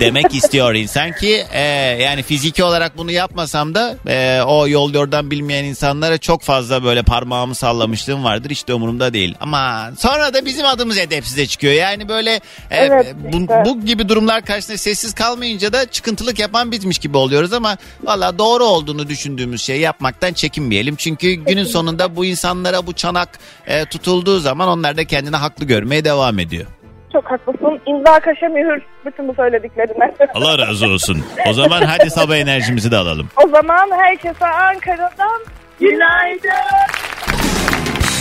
[0.00, 1.62] demek istiyor insan ki e,
[2.02, 7.02] yani fiziki olarak bunu yapmasam da e, o yol yordan bilmeyen insanlara çok fazla böyle
[7.02, 8.50] parmağımı sallamışlığım vardır.
[8.50, 9.34] Hiç de umurumda değil.
[9.40, 11.72] Ama sonra da bizim adımız edepsize çıkıyor.
[11.72, 12.34] Yani böyle
[12.70, 17.52] e, Evet, bu, bu gibi durumlar karşısında sessiz kalmayınca da çıkıntılık yapan bitmiş gibi oluyoruz
[17.52, 23.28] ama valla doğru olduğunu düşündüğümüz şeyi yapmaktan çekinmeyelim çünkü günün sonunda bu insanlara bu çanak
[23.66, 26.66] e, tutulduğu zaman onlar da kendini haklı görmeye devam ediyor.
[27.12, 27.80] çok haklısın.
[27.86, 30.14] İmza kaşe mühür bütün bu söylediklerine.
[30.34, 31.24] Allah razı olsun.
[31.48, 33.28] O zaman hadi sabah enerjimizi de alalım.
[33.44, 35.40] O zaman herkese Ankara'dan
[35.80, 36.50] günaydın.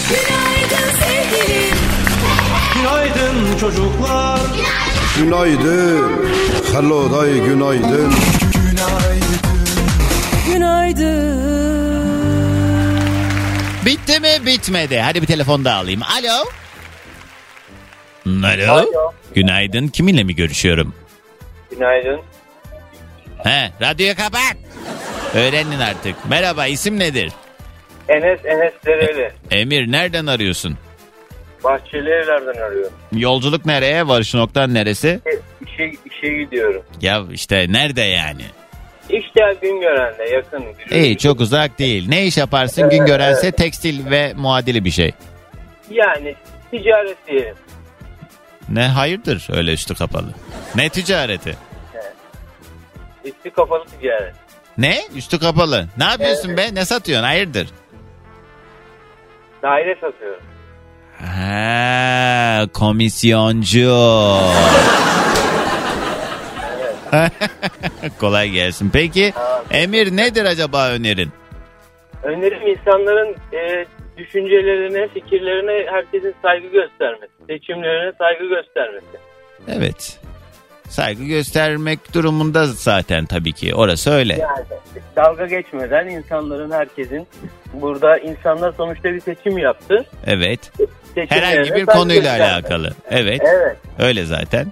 [0.09, 1.77] Günaydın sevgilim.
[2.75, 4.39] Günaydın çocuklar.
[4.55, 4.88] Günaydın.
[6.73, 8.13] Hello day günaydın.
[13.86, 14.99] Bitti mi bitmedi.
[14.99, 16.01] Hadi bir telefon daha alayım.
[16.03, 16.45] Alo.
[18.71, 19.13] Alo.
[19.36, 19.88] Günaydın.
[19.88, 20.95] Kiminle mi görüşüyorum?
[21.71, 22.21] Günaydın.
[23.43, 24.58] He, radyoyu kapat.
[25.34, 26.15] Öğrenin artık.
[26.29, 27.32] Merhaba isim nedir?
[28.10, 29.32] Enes Enes Dereli.
[29.51, 30.77] Emir nereden arıyorsun?
[31.63, 32.93] Bahçeli evlerden arıyorum.
[33.13, 34.08] Yolculuk nereye?
[34.08, 35.08] Varış noktan neresi?
[35.26, 35.32] E,
[35.67, 36.84] İşe, işe gidiyorum.
[37.02, 38.41] Ya işte nerede yani?
[39.10, 40.65] İşte Güngören'de yakın.
[40.91, 42.10] İyi çok uzak değil.
[42.10, 42.89] Ne iş yaparsın?
[42.89, 45.12] Gün görense tekstil ve muadili bir şey.
[45.91, 46.36] Yani
[46.72, 47.56] ticaret diyelim.
[48.69, 50.28] Ne hayırdır öyle üstü kapalı?
[50.76, 51.58] Ne ticareti?
[53.26, 54.34] Üstü kapalı ticaret.
[54.78, 54.98] Ne?
[55.15, 55.88] Üstü kapalı.
[55.98, 56.76] Ne yapıyorsun be?
[56.76, 57.26] Ne satıyorsun?
[57.26, 57.67] Hayırdır?
[59.63, 60.43] Daire satıyorum.
[61.25, 63.89] Ha, komisyoncu.
[68.19, 68.89] Kolay gelsin.
[68.93, 69.34] Peki
[69.71, 71.29] Emir nedir acaba önerin?
[72.23, 73.86] Önerim insanların e,
[74.17, 77.34] düşüncelerine, fikirlerine herkesin saygı göstermesi.
[77.49, 79.17] Seçimlerine saygı göstermesi.
[79.67, 80.19] Evet.
[80.89, 83.75] Saygı göstermek durumunda zaten tabii ki.
[83.75, 84.34] Orası öyle.
[84.34, 84.65] Yani
[85.15, 87.27] dalga geçmeden insanların herkesin
[87.73, 90.05] burada insanlar sonuçta bir seçim yaptı.
[90.25, 90.71] Evet.
[91.29, 92.53] Herhangi bir konuyla göstermesi.
[92.53, 92.91] alakalı.
[93.10, 93.41] Evet.
[93.45, 93.77] Evet.
[93.99, 94.67] Öyle zaten.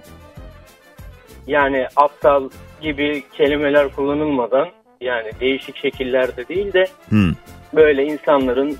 [1.46, 2.48] Yani aptal
[2.82, 4.68] gibi kelimeler kullanılmadan
[5.00, 7.32] yani değişik şekillerde değil de Hmm.
[7.74, 8.78] böyle insanların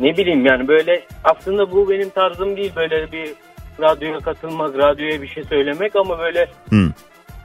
[0.00, 3.30] ne bileyim yani böyle aslında bu benim tarzım değil böyle bir
[3.80, 6.86] radyoya katılmak, radyoya bir şey söylemek ama böyle Hı.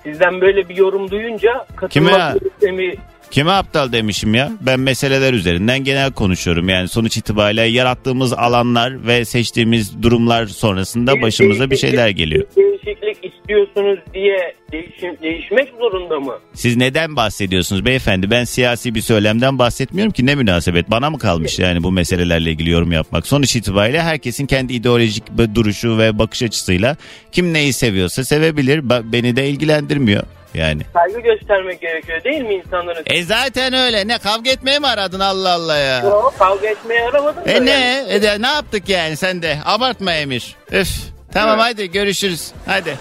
[0.03, 2.11] sizden böyle bir yorum duyunca Kime?
[2.11, 2.95] katılmak istemi
[3.31, 4.51] Kime aptal demişim ya?
[4.61, 6.69] Ben meseleler üzerinden genel konuşuyorum.
[6.69, 12.45] Yani sonuç itibariyle yarattığımız alanlar ve seçtiğimiz durumlar sonrasında başımıza bir şeyler geliyor.
[12.57, 16.33] Değişiklik istiyorsunuz diye değişim, değişmek zorunda mı?
[16.53, 18.31] Siz neden bahsediyorsunuz beyefendi?
[18.31, 20.91] Ben siyasi bir söylemden bahsetmiyorum ki ne münasebet.
[20.91, 23.27] Bana mı kalmış yani bu meselelerle ilgili yorum yapmak?
[23.27, 25.23] Sonuç itibariyle herkesin kendi ideolojik
[25.55, 26.97] duruşu ve bakış açısıyla
[27.31, 28.89] kim neyi seviyorsa sevebilir.
[28.89, 30.23] Beni de ilgilendirmiyor
[30.55, 30.81] yani.
[30.93, 33.03] Saygı göstermek gerekiyor değil mi insanların?
[33.07, 34.07] E zaten öyle.
[34.07, 35.99] Ne kavga etmeye mi aradın Allah Allah ya?
[35.99, 37.51] Yo, kavga etmeye aramadım da.
[37.51, 37.71] E ne?
[37.71, 38.13] yani.
[38.13, 39.57] E de, ne yaptık yani sen de?
[39.65, 40.55] Abartma Emir.
[40.71, 40.89] Üf.
[41.33, 42.51] Tamam hadi görüşürüz.
[42.65, 42.97] Hadi.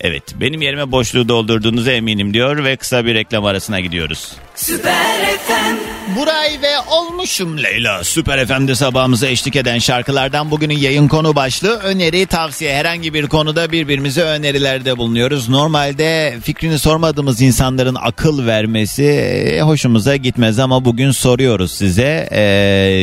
[0.00, 4.32] Evet benim yerime boşluğu doldurduğunuza eminim diyor ve kısa bir reklam arasına gidiyoruz.
[4.54, 5.96] Süper FM.
[6.16, 8.04] Buray ve olmuşum Leyla.
[8.04, 12.74] Süper FM'de sabahımıza eşlik eden şarkılardan bugünün yayın konu başlığı öneri tavsiye.
[12.74, 15.48] Herhangi bir konuda birbirimize önerilerde bulunuyoruz.
[15.48, 22.28] Normalde fikrini sormadığımız insanların akıl vermesi e, hoşumuza gitmez ama bugün soruyoruz size.
[22.30, 22.42] E,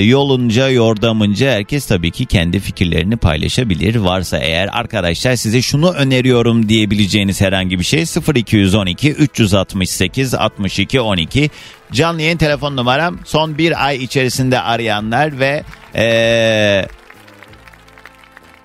[0.06, 3.96] yolunca yordamınca herkes tabii ki kendi fikirlerini paylaşabilir.
[3.96, 11.50] Varsa eğer arkadaşlar size şunu öneriyorum diyebileceğiniz herhangi bir şey 0212 368 62 12
[11.92, 15.64] Canlı yayın telefon numaram son bir ay içerisinde arayanlar ve
[15.96, 16.86] ee,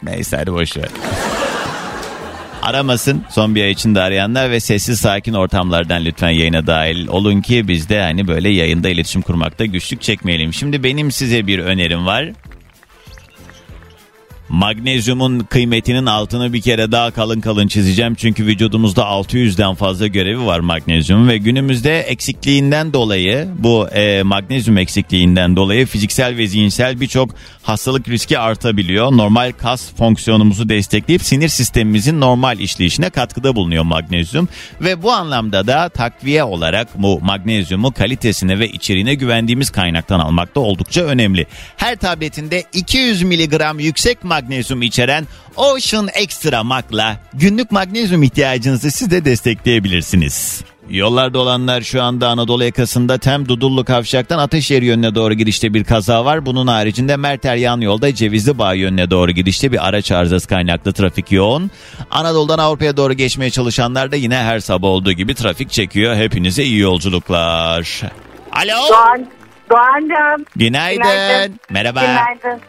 [0.03, 0.89] neyse hadi boşver.
[2.63, 7.69] Aramasın son bir ay içinde arayanlar ve sessiz sakin ortamlardan lütfen yayına dahil olun ki
[7.69, 10.53] biz de hani böyle yayında iletişim kurmakta güçlük çekmeyelim.
[10.53, 12.25] Şimdi benim size bir önerim var.
[14.49, 18.15] Magnezyumun kıymetinin altını bir kere daha kalın kalın çizeceğim.
[18.15, 25.57] Çünkü vücudumuzda 600'den fazla görevi var magnezyum ve günümüzde eksikliğinden dolayı bu e, magnezyum eksikliğinden
[25.57, 27.31] dolayı fiziksel ve zihinsel birçok
[27.63, 29.13] hastalık riski artabiliyor.
[29.13, 34.49] Normal kas fonksiyonumuzu destekleyip sinir sistemimizin normal işleyişine katkıda bulunuyor magnezyum
[34.81, 40.61] ve bu anlamda da takviye olarak bu magnezyumu kalitesine ve içeriğine güvendiğimiz kaynaktan almak da
[40.61, 41.47] oldukça önemli.
[41.77, 44.38] Her tabletinde 200 miligram yüksek magnezyum
[44.83, 50.63] içeren Ocean Extra Mag'la günlük magnezyum ihtiyacınızı siz de destekleyebilirsiniz.
[50.91, 56.25] Yollarda olanlar şu anda Anadolu yakasında Tem Dudullu Kavşak'tan Ateşehir yönüne doğru gidişte bir kaza
[56.25, 56.47] var.
[56.47, 61.33] Bunun haricinde Merter yan yolda Cevizli Bağ yönüne doğru gidişte bir araç arızası kaynaklı trafik
[61.33, 61.71] yoğun.
[62.11, 66.17] Anadolu'dan Avrupa'ya doğru geçmeye çalışanlar da yine her sabah olduğu gibi trafik çekiyor.
[66.17, 68.03] Hepinize iyi yolculuklar.
[68.53, 68.89] Alo.
[68.91, 69.27] Doğan,
[69.71, 70.45] Doğancığım.
[70.57, 71.03] Günaydın.
[71.03, 71.61] Günaydın.
[71.71, 72.01] Merhaba.
[72.01, 72.61] Günaydın.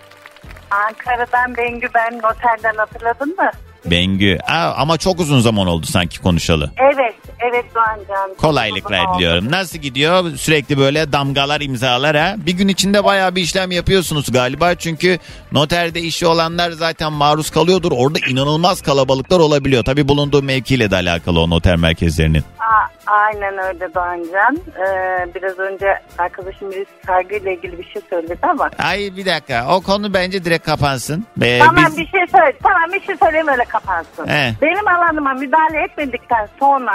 [0.72, 3.52] Ankara'dan Bengü ben noterden hatırladın mı?
[3.86, 4.38] Bengü.
[4.48, 6.72] Aa, ama çok uzun zaman oldu sanki konuşalı.
[6.78, 8.36] Evet, evet Doğancığım.
[8.38, 9.18] Kolaylıklar Uzun oldu.
[9.20, 9.52] diliyorum.
[9.52, 10.36] Nasıl gidiyor?
[10.36, 12.36] Sürekli böyle damgalar imzalar ha.
[12.38, 14.76] Bir gün içinde bayağı bir işlem yapıyorsunuz galiba.
[14.76, 15.20] Çünkü
[15.52, 17.92] noterde işi olanlar zaten maruz kalıyordur.
[17.96, 19.84] Orada inanılmaz kalabalıklar olabiliyor.
[19.84, 22.44] Tabii bulunduğu mevkiyle de alakalı o noter merkezlerinin.
[22.60, 24.58] Aa, aynen öyle Doğancan.
[24.78, 25.86] Ee, biraz önce
[26.18, 28.70] arkadaşım bir saygıyla ilgili bir şey söyledi ama.
[28.80, 29.66] Ay bir dakika.
[29.76, 31.26] O konu bence direkt kapansın.
[31.38, 32.54] Be, tamam biz- bir şey söyle.
[32.64, 34.28] Tamam bir şey söyleyeyim öyle kapansın.
[34.28, 34.54] He.
[34.62, 36.94] Benim alanıma müdahale etmedikten sonra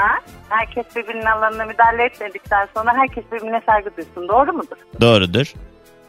[0.49, 4.29] herkes birbirinin alanına müdahale etmedikten sonra herkes birbirine saygı duysun.
[4.29, 4.77] Doğru mudur?
[5.01, 5.53] Doğrudur.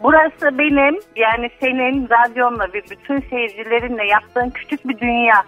[0.04, 5.44] Burası benim yani senin radyonla ve bütün seyircilerinle yaptığın küçük bir dünya.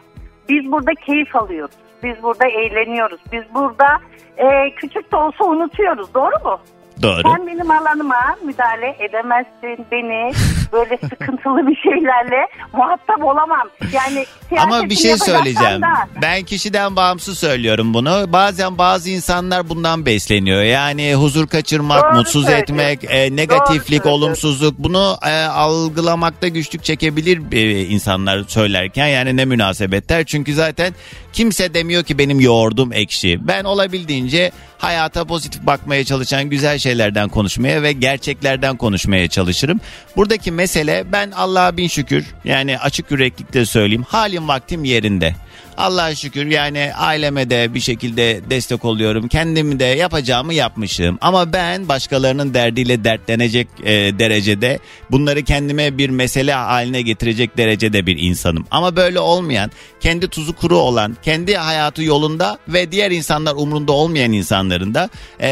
[0.50, 1.76] Biz burada keyif alıyoruz.
[2.04, 3.20] Biz burada eğleniyoruz.
[3.32, 4.00] Biz burada
[4.38, 6.14] e, küçük de olsa unutuyoruz.
[6.14, 6.60] Doğru mu?
[7.02, 7.22] Doğru.
[7.36, 9.86] Sen benim alanıma müdahale edemezsin.
[9.92, 10.34] Beni
[10.74, 13.70] böyle sıkıntılı bir şeylerle muhatap olamam.
[13.94, 14.26] Yani
[14.60, 15.82] Ama bir şey söyleyeceğim.
[15.82, 18.26] da- Ben kişiden bağımsız söylüyorum bunu.
[18.28, 20.62] Bazen bazı insanlar bundan besleniyor.
[20.64, 22.74] Yani huzur kaçırmak, Doğru mutsuz söylüyorsun.
[22.74, 24.10] etmek, e, Doğru negatiflik, söylüyorsun.
[24.12, 29.08] olumsuzluk bunu e, algılamakta güçlük çekebilir e, insanlar söylerken.
[29.08, 30.24] Yani ne münasebetler.
[30.26, 30.94] Çünkü zaten
[31.34, 33.48] kimse demiyor ki benim yoğurdum ekşi.
[33.48, 39.80] Ben olabildiğince hayata pozitif bakmaya çalışan güzel şeylerden konuşmaya ve gerçeklerden konuşmaya çalışırım.
[40.16, 45.36] Buradaki mesele ben Allah'a bin şükür yani açık yüreklikte söyleyeyim halim vaktim yerinde.
[45.78, 49.28] Allah'a şükür yani aileme de bir şekilde destek oluyorum.
[49.28, 51.18] Kendimi de yapacağımı yapmışım.
[51.22, 54.80] Ama ben başkalarının derdiyle dertlenecek e, derecede
[55.12, 58.66] bunları kendime bir mesele haline getirecek derecede bir insanım.
[58.72, 64.32] Ama böyle olmayan, kendi tuzu kuru olan, kendi hayatı yolunda ve diğer insanlar umrunda olmayan
[64.32, 65.10] insanların da
[65.42, 65.50] e,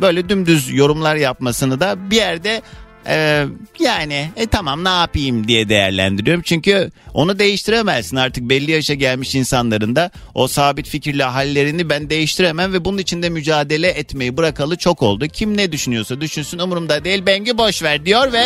[0.00, 2.62] böyle dümdüz yorumlar yapmasını da bir yerde
[3.08, 3.44] e,
[3.78, 6.42] yani e tamam ne yapayım diye değerlendiriyorum.
[6.42, 12.72] Çünkü onu değiştiremezsin artık belli yaşa gelmiş insanların da o sabit fikirli hallerini ben değiştiremem
[12.72, 15.26] ve bunun için de mücadele etmeyi bırakalı çok oldu.
[15.26, 18.44] Kim ne düşünüyorsa düşünsün umurumda değil Bengü boş ver diyor ve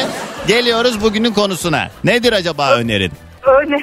[0.48, 1.90] geliyoruz bugünün konusuna.
[2.04, 3.12] Nedir acaba önerin?
[3.42, 3.80] Öne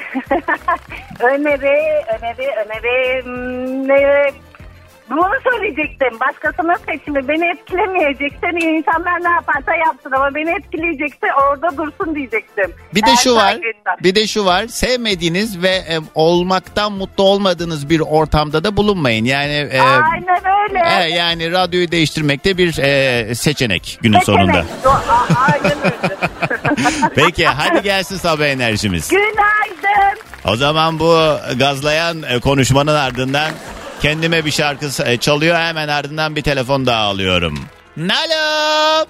[1.20, 3.88] öneri, öneri, öneri.
[3.88, 4.32] Ne?
[5.10, 6.20] Bunu söyleyecektim.
[6.20, 12.72] Başkasının seçimi beni etkilemeyecekse insanlar ne yaparsa yapsın ama beni etkileyecekse orada dursun diyecektim.
[12.94, 13.50] Bir de Eğer şu var.
[13.52, 13.96] saygıysa.
[14.02, 14.66] Bir de şu var.
[14.66, 19.24] Sevmediğiniz ve e, olmaktan mutlu olmadığınız bir ortamda da bulunmayın.
[19.24, 21.04] Yani e, Aynen öyle.
[21.04, 24.24] e, yani radyoyu değiştirmek de bir e, seçenek günün Seçenek.
[24.40, 24.64] sonunda.
[25.52, 26.16] Aynen öyle.
[27.14, 29.08] Peki hadi gelsin sabah enerjimiz.
[29.08, 30.20] Günaydın.
[30.44, 33.50] O zaman bu gazlayan e, konuşmanın ardından
[34.06, 35.56] kendime bir şarkı e, çalıyor.
[35.56, 37.58] Hemen ardından bir telefon daha alıyorum.
[37.98, 39.06] Alo.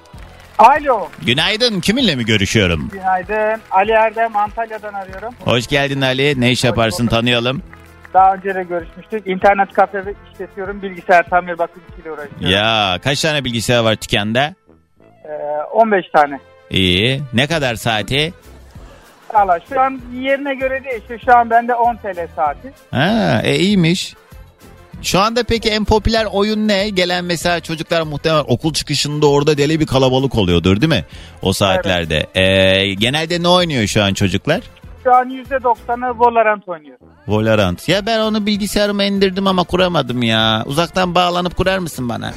[0.59, 1.09] Alo.
[1.27, 1.81] Günaydın.
[1.81, 2.89] Kiminle mi görüşüyorum?
[2.93, 3.61] Günaydın.
[3.71, 5.35] Ali Erdem Antalya'dan arıyorum.
[5.45, 6.41] Hoş geldin Ali.
[6.41, 7.63] Ne iş yaparsın tanıyalım.
[8.15, 9.27] Daha önce de görüşmüştük.
[9.27, 10.83] İnternet kafe işletiyorum.
[10.83, 12.51] Bilgisayar tamir bakım işiyle uğraşıyorum.
[12.51, 14.55] Ya kaç tane bilgisayar var dükkanda?
[15.25, 15.29] Ee,
[15.73, 16.41] 15 tane.
[16.71, 17.23] İyi.
[17.33, 18.33] Ne kadar saati?
[19.35, 21.21] Valla şu an yerine göre değişiyor.
[21.25, 22.73] Şu an bende 10 TL saati.
[22.91, 24.15] Ha, e, iyiymiş.
[25.03, 26.89] Şu anda peki en popüler oyun ne?
[26.89, 31.05] Gelen mesela çocuklar muhtemelen okul çıkışında orada deli bir kalabalık oluyordur değil mi?
[31.43, 32.27] O saatlerde.
[32.35, 34.61] E, genelde ne oynuyor şu an çocuklar?
[35.05, 36.99] Şu an %90'ı Valorant oynuyor.
[37.29, 37.89] Valorant.
[37.89, 40.63] Ya ben onu bilgisayarıma indirdim ama kuramadım ya.
[40.67, 42.33] Uzaktan bağlanıp kurar mısın bana?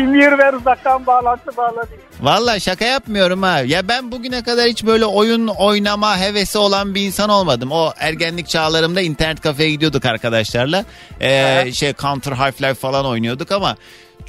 [0.00, 1.86] Kimliği ver uzaktan bağlantı bağlanıyor.
[2.20, 3.60] Valla şaka yapmıyorum ha.
[3.60, 7.72] Ya ben bugüne kadar hiç böyle oyun oynama hevesi olan bir insan olmadım.
[7.72, 10.84] O ergenlik çağlarımda internet kafeye gidiyorduk arkadaşlarla.
[11.20, 13.76] Ee, şey Counter Half-Life falan oynuyorduk ama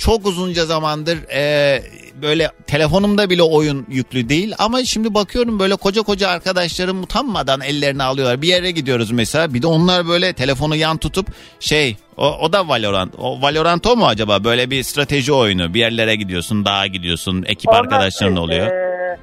[0.01, 1.83] çok uzunca zamandır e,
[2.21, 4.53] böyle telefonumda bile oyun yüklü değil.
[4.59, 8.41] Ama şimdi bakıyorum böyle koca koca arkadaşlarım utanmadan ellerini alıyorlar.
[8.41, 11.27] Bir yere gidiyoruz mesela bir de onlar böyle telefonu yan tutup
[11.59, 13.13] şey o, o da Valorant.
[13.17, 14.43] O Valorant o mu acaba?
[14.43, 15.73] Böyle bir strateji oyunu.
[15.73, 18.67] Bir yerlere gidiyorsun, dağa gidiyorsun, ekip Onlar arkadaşların şey, oluyor.
[18.67, 19.17] E,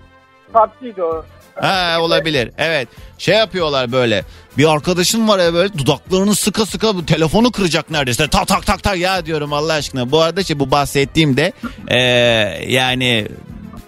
[0.53, 1.25] PUBG'di o.
[1.61, 2.51] Ha olabilir.
[2.59, 2.89] Evet.
[3.19, 4.25] Şey yapıyorlar böyle.
[4.59, 8.29] Bir arkadaşım var ya böyle dudaklarını sıka sıka bu telefonu kıracak neredeyse.
[8.29, 10.11] Tak tak tak tak ya diyorum Allah aşkına.
[10.11, 11.53] Bu arada şey bu bahsettiğim de
[11.91, 13.29] eee, yani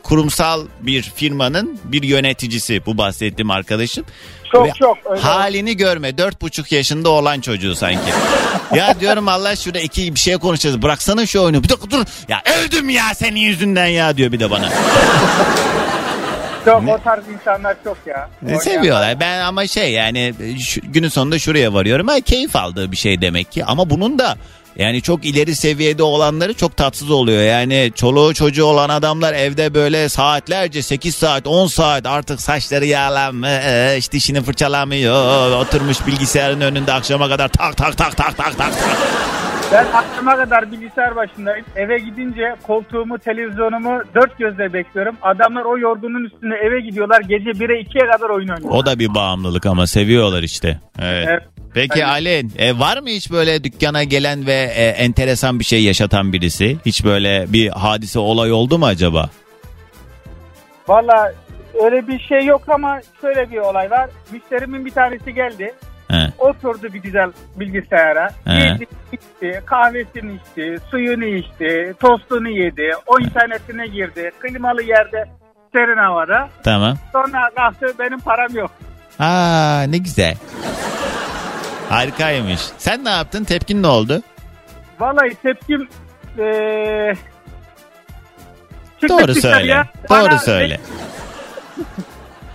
[0.02, 4.04] kurumsal bir firmanın bir yöneticisi bu bahsettiğim arkadaşım.
[4.52, 4.96] Çok Ve çok.
[5.11, 5.20] Öyle.
[5.20, 6.18] Halini görme.
[6.18, 8.11] Dört buçuk yaşında olan çocuğu sanki.
[8.74, 10.83] ya diyorum Allah şurada iki bir şey konuşacağız.
[10.83, 11.62] Bıraksana şu oyunu.
[11.64, 12.04] Bir dakika dur.
[12.28, 14.68] Ya öldüm ya senin yüzünden ya diyor bir de bana.
[16.64, 18.31] Çok o tarz insanlar çok ya.
[18.49, 19.20] E, Seviyorlar.
[19.20, 22.09] Ben ama şey yani şu, günün sonunda şuraya varıyorum.
[22.09, 23.64] Ha, keyif aldığı bir şey demek ki.
[23.64, 24.37] Ama bunun da
[24.77, 27.42] yani çok ileri seviyede olanları çok tatsız oluyor.
[27.42, 34.12] Yani çoluğu çocuğu olan adamlar evde böyle saatlerce 8 saat 10 saat artık saçları yağlanmış
[34.12, 35.51] dişini fırçalamıyor.
[35.61, 38.73] Oturmuş bilgisayarın önünde akşama kadar tak tak tak tak tak tak.
[39.72, 41.66] Ben akşama kadar bilgisayar başındayım.
[41.76, 45.16] Eve gidince koltuğumu, televizyonumu dört gözle bekliyorum.
[45.22, 47.20] Adamlar o yorgunun üstüne eve gidiyorlar.
[47.20, 48.78] Gece 1'e 2'ye kadar oyun oynuyorlar.
[48.78, 50.80] O da bir bağımlılık ama seviyorlar işte.
[51.02, 51.28] Evet.
[51.30, 51.42] Evet.
[51.74, 56.33] Peki Ali e, var mı hiç böyle dükkana gelen ve e, enteresan bir şey yaşatan
[56.33, 56.76] birisi?
[56.87, 59.30] Hiç böyle bir hadise olay oldu mu acaba?
[60.88, 61.33] Valla
[61.85, 64.11] öyle bir şey yok ama şöyle bir olay var.
[64.33, 65.74] Müşterimin bir tanesi geldi.
[66.11, 66.33] He.
[66.38, 68.31] Oturdu bir güzel bilgisayara.
[68.44, 68.55] He.
[68.55, 72.90] Yedi, içti, kahvesini içti, suyunu içti, tostunu yedi.
[73.07, 74.31] O internetine girdi.
[74.40, 75.25] Klimalı yerde
[75.75, 76.49] serin havada.
[76.64, 76.96] Tamam.
[77.12, 78.70] Sonra kalktı benim param yok.
[79.18, 80.35] Aa ne güzel.
[81.88, 82.61] Harikaymış.
[82.79, 83.44] Sen ne yaptın?
[83.44, 84.23] Tepkin ne oldu?
[85.01, 85.88] Vallahi tepkim
[89.01, 89.85] çıktık Doğru söyle.
[90.11, 90.81] Doğru söyle.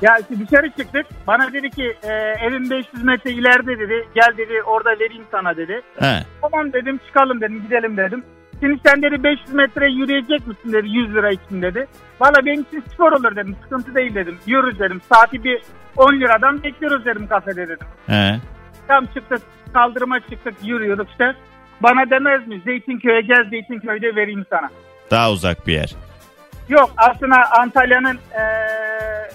[0.05, 1.05] Ya dışarı çıktık.
[1.27, 2.11] Bana dedi ki e,
[2.45, 4.07] evin 500 metre ileride dedi.
[4.15, 5.81] Gel dedi orada vereyim sana dedi.
[5.99, 6.19] He.
[6.41, 8.23] Tamam dedim çıkalım dedim gidelim dedim.
[8.59, 11.87] Şimdi sen dedi 500 metre yürüyecek misin dedi 100 lira için dedi.
[12.21, 14.37] Valla benim için spor olur dedim sıkıntı değil dedim.
[14.45, 15.61] Yürü dedim saati bir
[15.97, 17.87] 10 liradan bekliyoruz dedim kafede dedim.
[18.07, 18.35] He.
[18.87, 19.41] Tam çıktık
[19.73, 21.33] kaldırıma çıktık yürüyorduk işte.
[21.83, 24.69] Bana demez mi Zeytinköy'e gel Zeytinköy'de vereyim sana.
[25.11, 25.95] Daha uzak bir yer.
[26.69, 29.29] Yok aslında Antalya'nın eee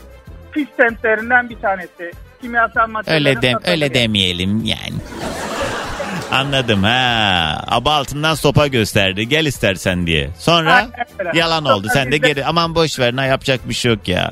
[0.53, 2.13] pis semtlerinden bir tanesi.
[2.41, 4.95] Kimyasal maddelerin Öyle dem satıldığı öyle demeyelim yani.
[6.33, 7.65] Anladım ha.
[7.67, 9.29] Aba altından sopa gösterdi.
[9.29, 10.31] Gel istersen diye.
[10.39, 11.89] Sonra Aynen yalan oldu.
[11.93, 14.31] Sen de geri aman boş ver ne yapacak bir şey yok ya.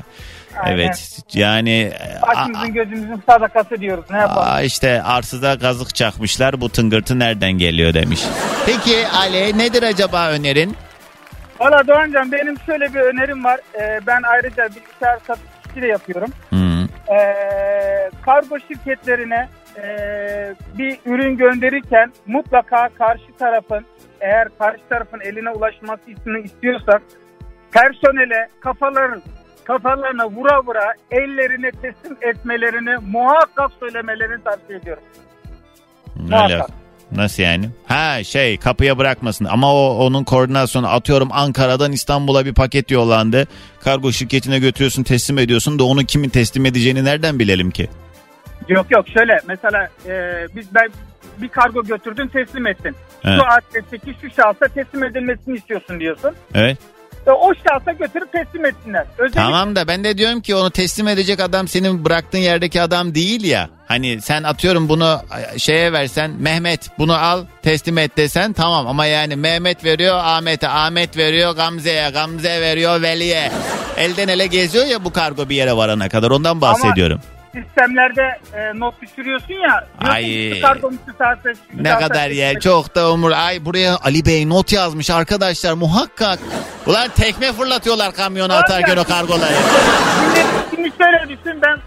[0.63, 0.77] Aynen.
[0.77, 1.91] Evet yani
[2.27, 4.05] Başımızın gözümüzün sadakası diyoruz.
[4.09, 4.47] Ne yapalım?
[4.51, 8.19] Aa işte arsıda gazık çakmışlar bu tıngırtı nereden geliyor demiş.
[8.65, 10.75] Peki Ali nedir acaba önerin?
[11.59, 13.59] Valla Doğancan benim şöyle bir önerim var.
[13.81, 15.19] Ee, ben ayrıca bilgisayar
[15.69, 16.29] satışçı da yapıyorum.
[16.49, 16.87] Hı.
[17.13, 19.85] Ee, kargo şirketlerine e,
[20.77, 23.85] bir ürün gönderirken mutlaka karşı tarafın
[24.21, 27.01] eğer karşı tarafın eline ulaşmasını istiyorsak
[27.71, 29.21] personele kafaların
[29.63, 35.03] kafalarına vura vura ellerine teslim etmelerini muhakkak söylemelerini tavsiye ediyorum.
[36.29, 36.67] Ne alaka?
[37.11, 37.69] Nasıl yani?
[37.87, 43.47] Ha şey kapıya bırakmasın ama o onun koordinasyonu atıyorum Ankara'dan İstanbul'a bir paket yollandı.
[43.83, 47.89] Kargo şirketine götürüyorsun teslim ediyorsun da onu kimin teslim edeceğini nereden bilelim ki?
[48.67, 50.89] Yok yok şöyle mesela e, biz ben
[51.37, 52.95] bir kargo götürdün teslim ettin.
[53.23, 53.39] Evet.
[53.39, 56.31] Şu adresteki şu şahsa teslim edilmesini istiyorsun diyorsun.
[56.53, 56.77] Evet.
[57.27, 59.05] O şahsa götürüp teslim etsinler.
[59.17, 63.15] Özellikle Tamam da ben de diyorum ki onu teslim edecek adam senin bıraktığın yerdeki adam
[63.15, 63.69] değil ya.
[63.87, 65.21] Hani sen atıyorum bunu
[65.57, 71.17] şeye versen Mehmet bunu al teslim et desen tamam ama yani Mehmet veriyor Ahmet'e Ahmet
[71.17, 73.51] veriyor Gamze'ye Gamze veriyor Veli'ye.
[73.97, 77.21] Elden ele geziyor ya bu kargo bir yere varana kadar ondan bahsediyorum.
[77.53, 79.87] Sistemlerde e, not düşürüyorsun ya.
[79.99, 80.51] Ay.
[81.73, 82.61] Ne kadar et.
[82.61, 83.31] çok da umur.
[83.31, 86.39] Ay buraya Ali Bey not yazmış arkadaşlar muhakkak.
[86.85, 89.53] Ulan tekme fırlatıyorlar kamyona atarken o kargoları.
[90.19, 91.79] Şimdi, şimdi şöyle düşün ben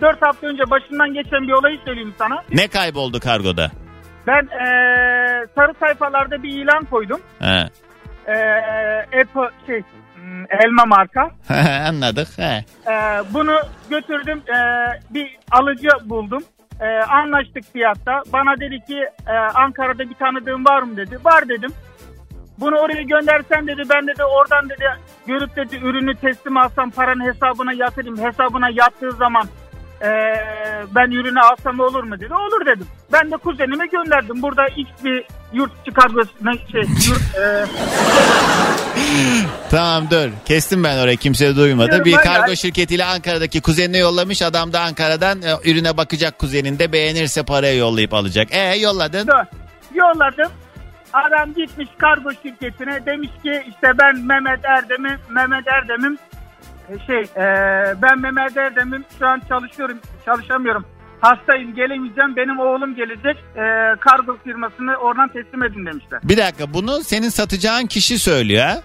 [0.00, 2.42] 3-4 hafta önce başından geçen bir olayı söyleyeyim sana.
[2.52, 3.70] Ne kayboldu kargoda?
[4.26, 4.66] Ben e,
[5.54, 7.20] sarı sayfalarda bir ilan koydum.
[7.38, 7.68] He.
[8.26, 8.34] E,
[9.20, 9.82] Apple şey
[10.50, 11.30] hmm, elma marka.
[11.88, 12.28] Anladık.
[12.38, 12.64] He.
[12.92, 12.94] E,
[13.34, 14.58] bunu götürdüm e,
[15.10, 16.42] bir alıcı buldum.
[16.80, 18.22] E, anlaştık fiyatta.
[18.32, 21.18] Bana dedi ki e, Ankara'da bir tanıdığım var mı dedi.
[21.24, 21.70] Var dedim.
[22.60, 24.84] Bunu oraya göndersen dedi ben dedi oradan dedi
[25.26, 28.18] görüp dedi ürünü teslim alsam paranın hesabına yatırayım.
[28.18, 29.46] Hesabına yattığı zaman
[30.02, 30.10] e,
[30.94, 32.34] ben ürünü alsam olur mu dedi.
[32.34, 32.86] Olur dedim.
[33.12, 34.42] Ben de kuzenime gönderdim.
[34.42, 37.64] Burada X bir yurt içi kargosuna şey yurt, e,
[39.70, 40.28] Tamam dur.
[40.44, 42.04] Kestim ben orayı kimse duymadı.
[42.04, 42.56] Bir ben kargo ya.
[42.56, 44.42] şirketiyle Ankara'daki kuzenine yollamış.
[44.42, 48.48] Adam da Ankara'dan e, ürüne bakacak kuzeninde beğenirse parayı yollayıp alacak.
[48.54, 49.26] E yolladın.
[49.26, 49.58] Dur.
[49.94, 50.52] Yolladım.
[51.12, 55.18] Adam gitmiş kargo şirketine demiş ki işte ben Mehmet Erdem'im.
[55.30, 56.18] Mehmet Erdem'im
[57.06, 57.44] şey e,
[58.02, 60.84] ben Mehmet Erdem'im şu an çalışıyorum çalışamıyorum.
[61.20, 63.62] Hastayım gelemeyeceğim benim oğlum gelecek e,
[64.00, 66.20] kargo firmasını oradan teslim edin demişler.
[66.24, 68.80] Bir dakika bunu senin satacağın kişi söylüyor ha?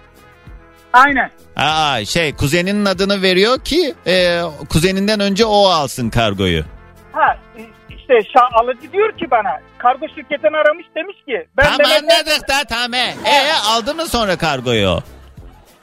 [0.94, 1.32] Aynen.
[1.56, 6.64] Aa şey kuzeninin adını veriyor ki e, kuzeninden önce o alsın kargoyu.
[7.12, 11.92] Ha e, işte şa- alıcı diyor ki bana kargo şirketini aramış demiş ki ben Tamam
[11.92, 12.94] anladık da tamam.
[13.26, 15.00] E aldı mı sonra kargoyu?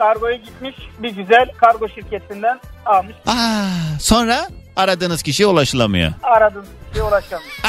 [0.04, 3.66] Kargoya gitmiş bir güzel kargo şirketinden almış Aa,
[4.00, 6.12] sonra aradığınız kişiye ulaşılamıyor.
[6.22, 7.44] aradığınız kişiye ulaşamış.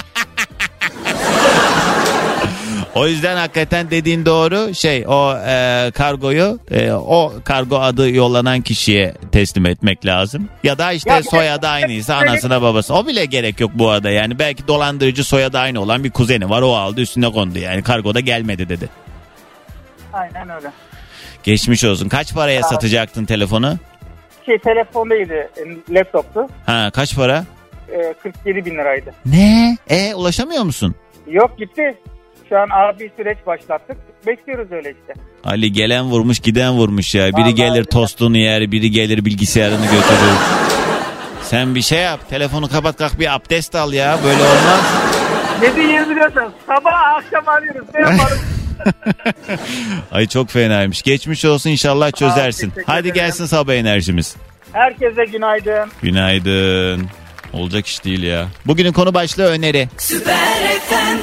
[2.95, 9.13] O yüzden hakikaten dediğin doğru şey o e, kargoyu e, o kargo adı yollanan kişiye
[9.31, 10.49] teslim etmek lazım.
[10.63, 12.93] Ya da işte Ya soyadı aynıysa anasına babası.
[12.93, 16.61] O bile gerek yok bu arada yani belki dolandırıcı soyadı aynı olan bir kuzeni var
[16.61, 18.89] o aldı üstüne kondu yani kargoda gelmedi dedi.
[20.13, 20.71] Aynen öyle.
[21.45, 22.09] Geçmiş olsun.
[22.09, 22.63] Kaç paraya ol.
[22.63, 23.77] satacaktın telefonu?
[24.45, 25.49] Şey telefon değildi
[25.89, 26.47] laptoptu.
[26.65, 27.45] Ha kaç para?
[27.89, 29.13] E, 47 bin liraydı.
[29.25, 29.77] Ne?
[29.89, 30.95] E ulaşamıyor musun?
[31.27, 31.97] Yok gitti.
[32.49, 32.69] Şu an
[32.99, 33.97] bir süreç başlattık.
[34.27, 35.13] Bekliyoruz öyle işte.
[35.43, 37.27] Ali gelen vurmuş giden vurmuş ya.
[37.27, 40.35] Biri Vallahi gelir tostunu yer, biri gelir bilgisayarını götürür.
[41.41, 42.29] Sen bir şey yap.
[42.29, 44.17] Telefonu kapat kalk bir abdest al ya.
[44.23, 44.81] Böyle olmaz.
[45.61, 47.87] 7-24 sabah akşam arıyoruz.
[47.93, 48.41] Ne yaparız?
[50.11, 51.01] Ay çok fenaymış.
[51.01, 52.69] Geçmiş olsun inşallah çözersin.
[52.69, 53.13] teşekkür Hadi ederim.
[53.15, 54.35] gelsin sabah enerjimiz.
[54.73, 55.89] Herkese günaydın.
[56.01, 57.07] Günaydın.
[57.53, 58.47] Olacak iş değil ya.
[58.65, 59.89] Bugünün konu başlığı öneri.
[59.97, 60.35] Süper
[60.89, 61.17] FM.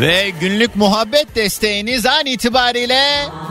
[0.00, 3.02] Ve günlük muhabbet desteğiniz an itibariyle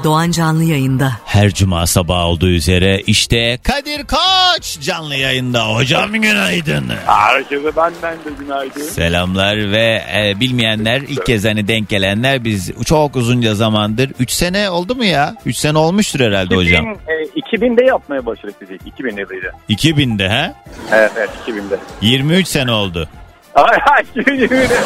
[0.03, 1.11] Doğan Canlı yayında.
[1.25, 5.75] her cuma sabahı olduğu üzere işte Kadir Koç canlı yayında.
[5.75, 6.85] Hocam günaydın.
[7.05, 8.81] Herkese benden de günaydın.
[8.81, 14.69] Selamlar ve e, bilmeyenler ilk kez hani denk gelenler biz çok uzunca zamandır 3 sene
[14.69, 15.35] oldu mu ya?
[15.45, 16.85] 3 sene olmuştur herhalde hocam.
[17.55, 18.69] 2000, e, 2000'de yapmaya başladık biz.
[18.85, 19.51] 2000 yılıydı.
[19.69, 20.53] 2000'de ha?
[20.91, 21.77] Evet evet 2000'de.
[22.01, 23.09] 23 sene oldu.
[23.55, 24.79] Ay ay 2020'de.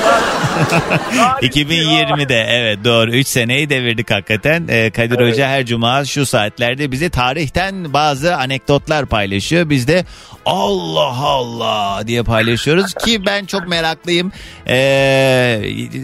[1.47, 4.65] 2020'de evet doğru 3 seneyi devirdik hakikaten.
[4.69, 5.33] Ee, Kadir Evet.
[5.33, 9.69] Hoca her cuma şu saatlerde bize tarihten bazı anekdotlar paylaşıyor.
[9.69, 10.05] Biz de
[10.45, 14.31] Allah Allah diye paylaşıyoruz ki ben çok meraklıyım.
[14.67, 15.61] Ee,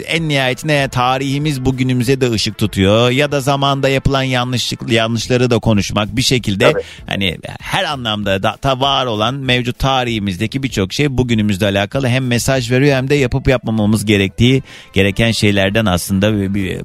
[0.07, 3.09] en nihayetinde tarihimiz bugünümüze de ışık tutuyor.
[3.09, 6.73] Ya da zamanda yapılan yanlışlık yanlışları da konuşmak bir şekilde
[7.07, 12.50] hani her anlamda da, da var olan mevcut tarihimizdeki birçok şey bugünümüzle alakalı hem mesaj
[12.51, 16.31] mesaj veriyor hem de yapıp yapmamamız gerektiği gereken şeylerden aslında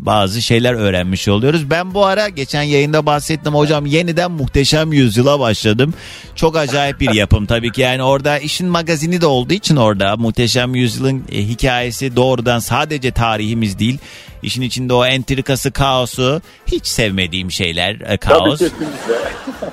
[0.06, 1.70] bazı şeyler öğrenmiş oluyoruz.
[1.70, 5.94] Ben bu ara geçen yayında bahsettim hocam yeniden Muhteşem Yüzyıl'a başladım.
[6.34, 10.74] Çok acayip bir yapım tabii ki yani orada işin magazini de olduğu için orada Muhteşem
[10.74, 13.98] Yüzyıl'ın e, hikayesi doğrudan sadece tarihimiz değil.
[14.42, 18.60] İşin içinde o entrikası, kaosu hiç sevmediğim şeyler e, kaos.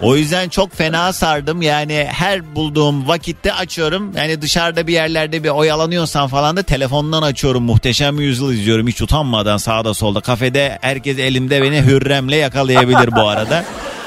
[0.01, 1.61] O yüzden çok fena sardım.
[1.61, 4.11] Yani her bulduğum vakitte açıyorum.
[4.17, 7.63] Yani dışarıda bir yerlerde bir oyalanıyorsam falan da telefondan açıyorum.
[7.63, 10.21] Muhteşem Yüzyıl izliyorum hiç utanmadan sağda solda.
[10.21, 13.65] Kafede herkes elimde beni Hürrem'le yakalayabilir bu arada.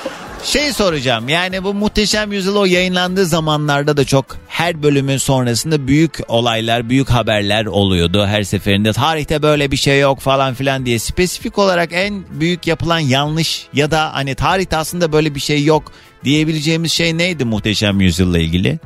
[0.47, 6.18] Şey soracağım yani bu Muhteşem Yüzyıl o yayınlandığı zamanlarda da çok her bölümün sonrasında büyük
[6.28, 8.92] olaylar, büyük haberler oluyordu her seferinde.
[8.92, 13.90] Tarihte böyle bir şey yok falan filan diye spesifik olarak en büyük yapılan yanlış ya
[13.90, 15.92] da hani tarihte aslında böyle bir şey yok
[16.24, 18.78] diyebileceğimiz şey neydi Muhteşem Yüzyıl'la ilgili?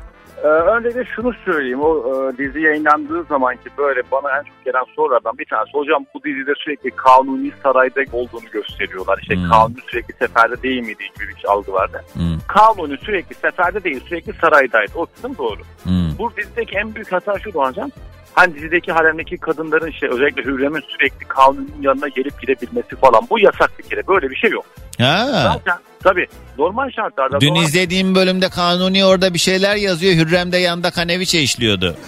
[0.45, 1.81] Ee, öncelikle şunu söyleyeyim.
[1.83, 5.73] O e, dizi yayınlandığı zamanki böyle bana en çok gelen sorulardan bir tanesi.
[5.73, 9.19] Hocam bu dizide sürekli Kanuni sarayda olduğunu gösteriyorlar.
[9.23, 9.51] İşte Hmm.
[9.51, 12.05] Kanuni sürekli seferde değil miydi gibi bir algı vardı.
[12.13, 12.39] Hmm.
[12.49, 14.93] Kanuni sürekli seferde değil sürekli saraydaydı.
[14.95, 15.61] O kısım doğru.
[15.83, 16.19] Hmm.
[16.19, 17.91] Bu dizideki en büyük hata şu hocam.
[18.35, 23.23] Hani dizideki haremdeki kadınların işte özellikle Hürrem'in sürekli Kanuni'nin yanına gelip gidebilmesi falan.
[23.31, 24.07] Bu yasak bir kere.
[24.07, 24.65] Böyle bir şey yok.
[24.99, 25.27] Ha.
[25.27, 26.27] Zaten tabii
[26.59, 27.41] normal şartlarda...
[27.41, 30.15] Dün normal- izlediğim bölümde Kanuni orada bir şeyler yazıyor.
[30.15, 31.97] Hürrem de yanında kaneviçe işliyordu.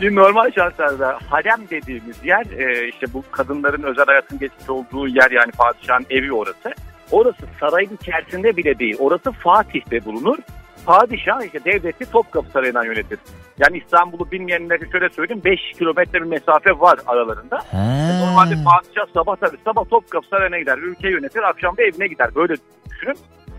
[0.00, 5.30] Şimdi normal şartlarda harem dediğimiz yer e, işte bu kadınların özel hayatın geçmiş olduğu yer
[5.30, 6.74] yani padişahın evi orası.
[7.10, 8.96] Orası sarayın içerisinde bile değil.
[8.98, 10.38] Orası Fatih'te bulunur.
[10.86, 13.18] Padişah işte devleti Topkapı Sarayı'ndan yönetir.
[13.58, 17.56] Yani İstanbul'u bilmeyenlere şöyle söyleyeyim 5 kilometre bir mesafe var aralarında.
[17.56, 18.26] Ha.
[18.26, 22.34] Normalde padişah sabah tabii sabah Topkapı Sarayı'na gider, ülke yönetir, akşam da evine gider.
[22.34, 22.54] Böyle
[22.90, 23.16] düşünün.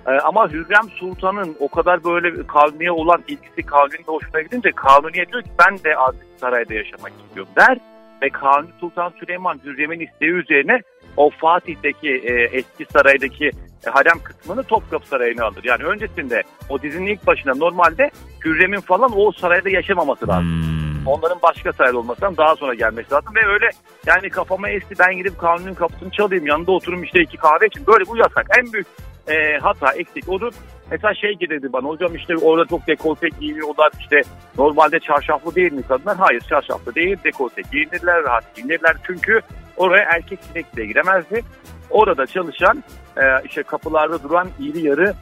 [0.08, 5.42] Ee, ama Hürrem Sultan'ın o kadar böyle Kanuni'ye olan ilgisi Kanuni'nin hoşuna gidince Kanuni'ye diyor
[5.44, 7.78] ki ben de artık sarayda yaşamak istiyorum der.
[8.22, 10.82] Ve Kanuni Sultan Süleyman Hürrem'in isteği üzerine
[11.18, 13.52] o Fatih'teki e, eski saraydaki
[13.88, 15.64] e, harem kısmını Topkapı Sarayı'na alır.
[15.64, 18.12] Yani öncesinde o dizinin ilk başında normalde
[18.46, 20.62] Hürrem'in falan o sarayda yaşamaması lazım.
[20.64, 21.08] Hmm.
[21.08, 23.36] Onların başka sarayda olmasından daha sonra gelmesi lazım.
[23.36, 23.70] Ve öyle
[24.06, 27.88] yani kafama esti ben gidip Kanuni'nin kapısını çalayım yanında oturum işte iki kahve için.
[27.88, 28.48] Böyle bu yasak.
[28.60, 28.88] En büyük
[29.28, 30.54] e, hata eksik odur.
[30.94, 34.22] Mesela şey gelirdi bana hocam işte orada çok dekolte giyiniyorlar işte
[34.58, 36.18] normalde çarşaflı değil mi kadınlar?
[36.18, 39.42] Hayır çarşaflı değil dekolte giyinirler rahat giyinirler çünkü
[39.78, 41.44] oraya erkek sinek bile giremezdi.
[41.90, 42.84] Orada çalışan
[43.18, 45.14] e, işte kapılarda duran iri yarı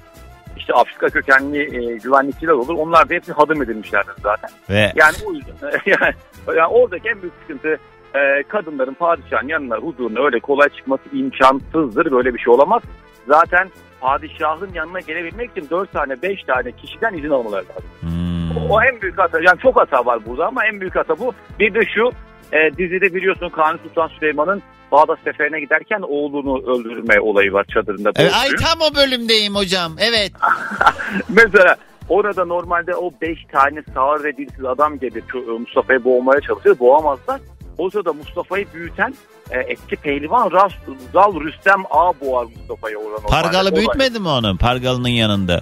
[0.57, 2.75] işte Afrika kökenli e, güvenlikçiler olur.
[2.77, 4.49] Onlar da hepsi hadım edilmişlerdir zaten.
[4.69, 5.53] Ve Yani o yüzden
[5.85, 6.13] yani,
[6.47, 7.77] yani oradaki en büyük sıkıntı
[8.15, 12.11] e, kadınların padişahın yanına huzuruna öyle kolay çıkması imkansızdır.
[12.11, 12.81] Böyle bir şey olamaz.
[13.27, 13.69] Zaten
[14.01, 17.89] padişahın yanına gelebilmek için 4 tane 5 tane kişiden izin almaları lazım.
[17.99, 18.69] Hmm.
[18.69, 19.39] O en büyük hata.
[19.41, 21.33] Yani çok hata var burada ama en büyük hata bu.
[21.59, 22.11] Bir de şu
[22.51, 28.11] e, dizide biliyorsun Kanuni Sultan Süleyman'ın Bağdat seferine giderken oğlunu öldürme olayı var çadırında.
[28.15, 29.91] Evet, ay tam o bölümdeyim hocam.
[29.99, 30.31] Evet.
[31.29, 31.75] Mesela
[32.09, 34.99] orada normalde o beş tane sağır ve dilsiz adam
[35.31, 36.79] şu, e, Mustafa'yı boğmaya çalışır.
[36.79, 37.41] Boğamazlar.
[37.81, 39.13] O sırada Mustafa'yı büyüten
[39.51, 40.71] e, eski pehlivan Ras,
[41.13, 43.27] Zal Rüstem A boğar Mustafa'yı normalde.
[43.29, 43.75] Pargalı Olay.
[43.75, 44.57] büyütmedi mi onu?
[44.57, 45.61] Pargalı'nın yanında.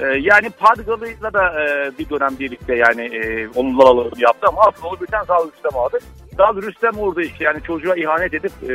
[0.00, 5.00] E, yani Pargalı'yla da e, bir dönem birlikte yani e, onunla yaptı ama aslında onu
[5.00, 6.02] büyüten Zal Rüstem A'dır.
[6.36, 8.66] Zal Rüstem orada işte yani çocuğa ihanet edip e,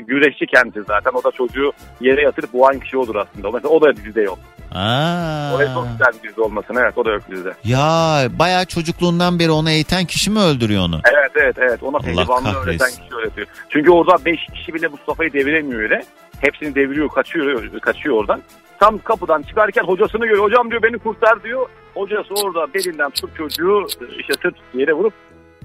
[0.00, 1.10] güreşçi kendisi zaten.
[1.14, 3.50] O da çocuğu yere yatırıp boğan kişi olur aslında.
[3.50, 4.38] Mesela o da dizide yok.
[4.74, 5.54] Aa.
[5.56, 6.76] Oraya çok güzel bir dizi olmasın.
[6.80, 7.52] Evet o da yok dizide.
[7.64, 11.00] Ya bayağı çocukluğundan beri onu eğiten kişi mi öldürüyor onu?
[11.04, 13.46] Evet evet evet ona pehlivanlığı öğreten kişi öğretiyor.
[13.68, 16.04] Çünkü orada 5 kişi bile Mustafa'yı deviremiyor öyle.
[16.40, 18.42] Hepsini deviriyor kaçıyor kaçıyor oradan.
[18.80, 20.44] Tam kapıdan çıkarken hocasını görüyor.
[20.44, 21.66] Hocam diyor beni kurtar diyor.
[21.94, 23.86] Hocası orada belinden tutup çocuğu
[24.18, 25.12] işte sırt yere vurup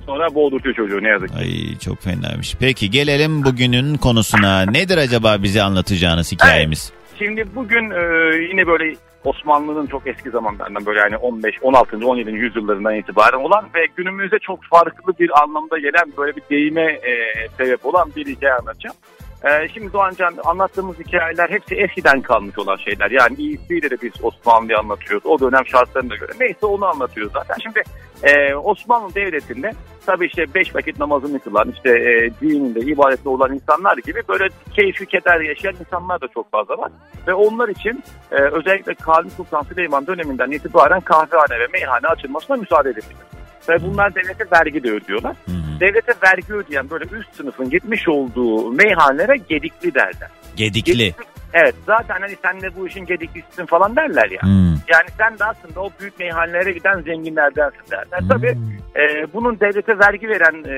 [0.05, 1.35] sonra boğdurtuyor çocuğu ne yazık ki.
[1.37, 2.55] Ay çok fenaymış.
[2.59, 4.61] Peki gelelim bugünün konusuna.
[4.61, 6.91] Nedir acaba bize anlatacağınız hikayemiz?
[7.19, 12.07] Şimdi bugün e, yine böyle Osmanlı'nın çok eski zamanlarından böyle yani 15, 16.
[12.07, 12.31] 17.
[12.31, 17.85] yüzyıllarından itibaren olan ve günümüzde çok farklı bir anlamda gelen böyle bir deyime e, sebep
[17.85, 18.95] olan bir hikaye anlatacağım.
[19.43, 23.11] E, şimdi Doğancan anlattığımız hikayeler hepsi eskiden kalmış olan şeyler.
[23.11, 25.25] Yani iyisiyle de biz Osmanlı'yı anlatıyoruz.
[25.25, 26.31] O dönem şartlarına göre.
[26.39, 27.55] Neyse onu anlatıyoruz zaten.
[27.63, 27.83] Şimdi
[28.23, 29.71] e, Osmanlı Devleti'nde
[30.05, 35.05] tabii işte beş vakit namazını kılan, işte e, dininde, ibadette olan insanlar gibi böyle keyfi
[35.05, 36.91] keder yaşayan insanlar da çok fazla var.
[37.27, 42.89] Ve onlar için e, özellikle Kanuni Sultan Süleyman döneminden itibaren kahvehane ve meyhane açılmasına müsaade
[42.89, 43.27] edilmiştir.
[43.69, 45.35] Ve bunlar devlete vergi de ödüyorlar.
[45.79, 50.29] Devlete vergi ödeyen böyle üst sınıfın gitmiş olduğu meyhanelere gedikli derler.
[50.55, 51.13] Gedikli.
[51.53, 54.41] Evet zaten hani sen de bu işin gediklisisin falan derler ya.
[54.41, 54.67] Hmm.
[54.67, 58.19] Yani sen de aslında o büyük meyhanelere giden zenginlerdensin derler.
[58.29, 58.57] Tabii
[58.95, 60.75] e, bunun devlete vergi veren e,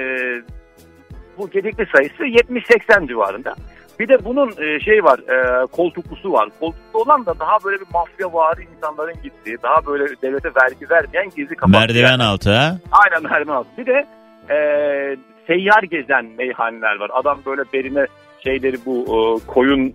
[1.37, 3.55] bu gedikli sayısı 70-80 civarında.
[3.99, 6.49] Bir de bunun e, şey var e, koltuklusu var.
[6.59, 11.29] Koltuklu olan da daha böyle bir mafya vari insanların gittiği daha böyle devlete vergi vermeyen
[11.35, 11.79] gizli kapaklı.
[11.79, 12.77] Merdiven altı ha.
[12.91, 13.69] Aynen merdiven altı.
[13.77, 14.07] Bir de
[14.49, 14.55] e,
[15.47, 17.09] seyyar gezen meyhaneler var.
[17.13, 18.05] Adam böyle berine
[18.43, 19.93] şeyleri bu e, koyun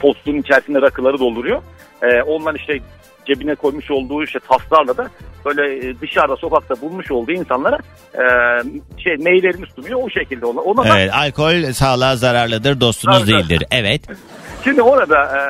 [0.00, 1.62] postunun içerisinde rakıları dolduruyor.
[2.02, 2.78] E, ondan işte
[3.26, 5.08] cebine koymuş olduğu işte taslarla da
[5.44, 7.78] böyle e, dışarıda sokakta bulmuş olduğu insanlara
[8.14, 8.22] e,
[9.02, 13.30] şey neylerini sunuyor o şekilde ona, ona da- Evet alkol sağlığa zararlıdır dostunuz Tabii.
[13.32, 13.64] değildir.
[13.70, 14.00] Evet.
[14.64, 15.40] Şimdi orada e,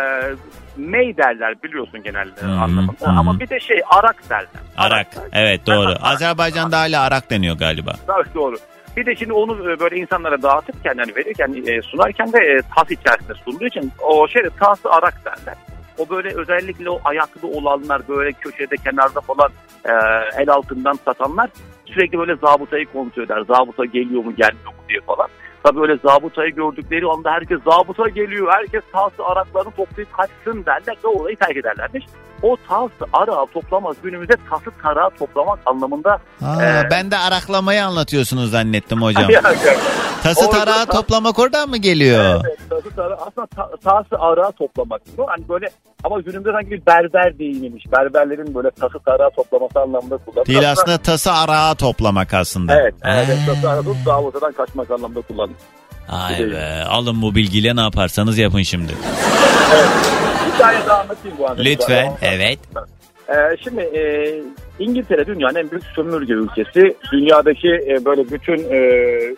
[0.82, 4.48] mey derler biliyorsun genel e, anlamında ama bir de şey arak derler.
[4.76, 5.06] Arak.
[5.32, 5.94] Evet doğru.
[6.02, 7.92] Azerbaycan'da hala arak deniyor galiba.
[8.06, 8.56] Tabii doğru.
[8.96, 12.90] Bir de şimdi onu e, böyle insanlara dağıtırken hani verirken e, sunarken de e, tas
[12.90, 15.54] içerisinde sunduğu için o şey tası arak derler.
[15.98, 19.50] O böyle özellikle o ayaklı olanlar böyle köşede kenarda falan
[19.84, 19.92] e,
[20.42, 21.50] el altından satanlar
[21.86, 23.40] sürekli böyle zabıtayı kontrol eder.
[23.48, 25.28] Zabıta geliyor mu gelmiyor mu diye falan.
[25.64, 28.52] Tabii öyle zabıtayı gördükleri anda herkes zabıta geliyor.
[28.52, 32.04] Herkes tası araklarını toplayıp kaçsın derler ve orayı terk ederlermiş.
[32.42, 38.50] O tası arağı toplamak günümüzde tası tarağı toplamak anlamında Aa, e, ben de araklamayı anlatıyorsunuz
[38.50, 39.24] zannettim hocam.
[40.22, 42.40] Tası tarağı ta- toplamak oradan mı geliyor?
[42.46, 45.02] Evet, tası tarağı aslında ta, tası arağı toplamak.
[45.18, 45.66] Bu Hani böyle
[46.04, 47.92] ama günümüzde sanki bir berber deyimiymiş.
[47.92, 50.46] Berberlerin böyle tası tarağı toplaması anlamında kullanılıyor.
[50.46, 52.80] Değil aslında tası arağı toplamak aslında.
[52.80, 55.60] Evet, evet tası arağı davutadan kaçmak anlamında kullanılıyor.
[56.08, 58.92] Ay be alın bu bilgiyle ne yaparsanız yapın şimdi.
[60.46, 61.62] Bir tane daha anlatayım bu anda.
[61.62, 62.58] Lütfen evet.
[63.28, 64.32] Ee, şimdi e,
[64.78, 66.96] İngiltere dünyanın en büyük sömürge ülkesi.
[67.12, 68.78] Dünyadaki e, böyle bütün e,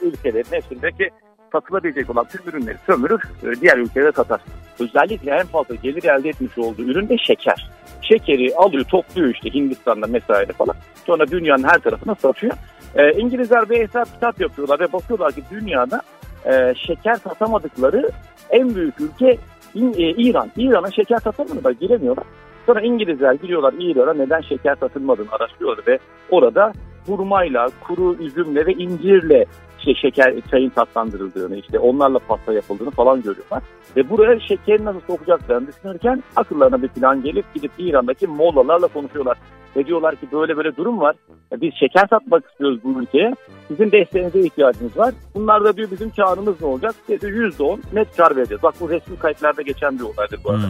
[0.02, 1.10] ülkelerin hepsindeki
[1.54, 4.40] satılabilecek olan tüm ürünleri sömürür, e, diğer ülkelere satar.
[4.80, 7.70] Özellikle en fazla gelir elde etmiş olduğu ürün de şeker.
[8.02, 10.76] Şekeri alıyor, topluyor işte Hindistan'da vesaire falan.
[11.06, 12.52] Sonra dünyanın her tarafına satıyor.
[12.94, 16.02] E, İngilizler bir hesap kitap yapıyorlar ve bakıyorlar ki dünyada
[16.44, 18.10] e, şeker satamadıkları
[18.50, 19.38] en büyük ülke
[19.74, 20.50] İn- e, İran.
[20.56, 22.24] İran'a şeker satamıyorlar, giremiyorlar.
[22.66, 25.98] Sonra İngilizler giriyorlar İran'a neden şeker satılmadığını araştırıyorlar ve
[26.30, 26.72] orada
[27.06, 29.46] hurmayla, kuru üzümle ve incirle
[29.78, 33.62] işte şeker çayın tatlandırıldığını işte onlarla pasta yapıldığını falan görüyorlar.
[33.96, 39.36] Ve buraya şekeri nasıl sokacaklarını düşünürken akıllarına bir plan gelip gidip İran'daki mollalarla konuşuyorlar.
[39.76, 41.16] Ve diyorlar ki böyle böyle durum var.
[41.52, 43.34] Biz şeker satmak istiyoruz bu ülkeye.
[43.68, 45.14] Sizin desteğinize ihtiyacımız var.
[45.34, 46.94] Bunlar da diyor bizim karımız ne olacak?
[47.08, 48.62] Dedi %10 net kar vereceğiz.
[48.62, 50.66] Bak bu resmi kayıtlarda geçen bir olaydır bu arada.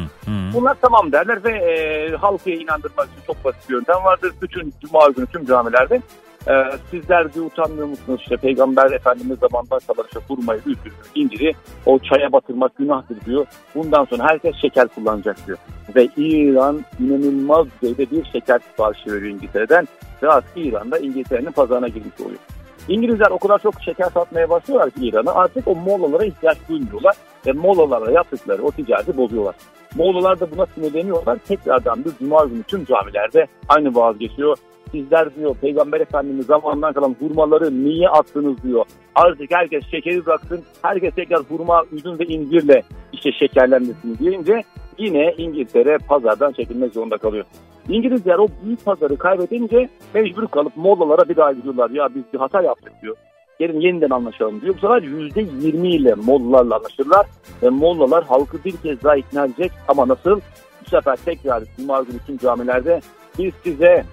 [0.54, 4.32] Bunlar tamam derler ve e, halkı inandırmak için çok basit bir yöntem vardır.
[4.42, 6.02] Bütün cuma günü tüm camilerde
[6.48, 6.52] e,
[6.90, 8.20] sizler diyor utanmıyor musunuz?
[8.22, 11.52] İşte Peygamber Efendimiz zamanından kalan işte hurmayı, üzümü, inciri
[11.86, 13.46] o çaya batırmak günahtır diyor.
[13.74, 15.58] Bundan sonra herkes şeker kullanacak diyor.
[15.96, 19.88] Ve İran inanılmaz düzeyde bir şeker siparişi veriyor İngiltere'den.
[20.22, 22.40] Ve artık İran'da İngiltere'nin pazarına girmiş oluyor.
[22.88, 27.16] İngilizler o kadar çok şeker satmaya başlıyorlar ki İran'a artık o molalara ihtiyaç duymuyorlar
[27.46, 29.54] ve molalara yaptıkları o ticareti bozuyorlar.
[29.94, 31.38] Moğollar da buna sinirleniyorlar.
[31.38, 34.56] Tekrardan bir cuma günü tüm camilerde aynı vaaz geçiyor.
[34.92, 38.84] Sizler diyor Peygamber Efendimiz zamanından kalan hurmaları niye attınız diyor.
[39.14, 40.64] Artık herkes şekeri bıraksın.
[40.82, 42.82] Herkes tekrar hurma, üzüm ve incirle
[43.12, 44.62] işte şekerlenmesin deyince
[44.98, 47.44] yine İngiltere pazardan çekilmek zorunda kalıyor.
[47.88, 51.90] İngilizler o büyük pazarı kaybedince mecbur kalıp Mollalara bir daha gidiyorlar.
[51.90, 53.16] Ya biz bir hata yaptık diyor.
[53.60, 54.74] Gelin yeniden anlaşalım diyor.
[54.74, 57.26] Bu sefer %20 ile Mollalarla anlaşırlar.
[57.62, 59.72] Ve Mollalar halkı bir kez daha ikna edecek.
[59.88, 60.40] Ama nasıl?
[60.86, 63.00] Bu sefer tekrar Cuma günü tüm camilerde
[63.38, 64.04] biz size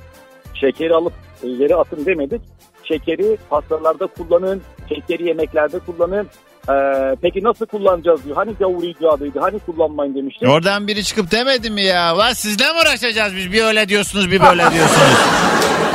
[0.54, 1.14] şekeri alıp
[1.44, 2.42] yere atın demedik.
[2.84, 6.28] Şekeri pastalarda kullanın, şekeri yemeklerde kullanın.
[6.70, 8.36] Ee, peki nasıl kullanacağız diyor.
[8.36, 10.48] Hani gavur icadıydı, hani kullanmayın demişti.
[10.48, 12.18] Oradan biri çıkıp demedi mi ya?
[12.18, 13.52] Var sizle mi uğraşacağız biz?
[13.52, 15.18] Bir öyle diyorsunuz bir böyle diyorsunuz.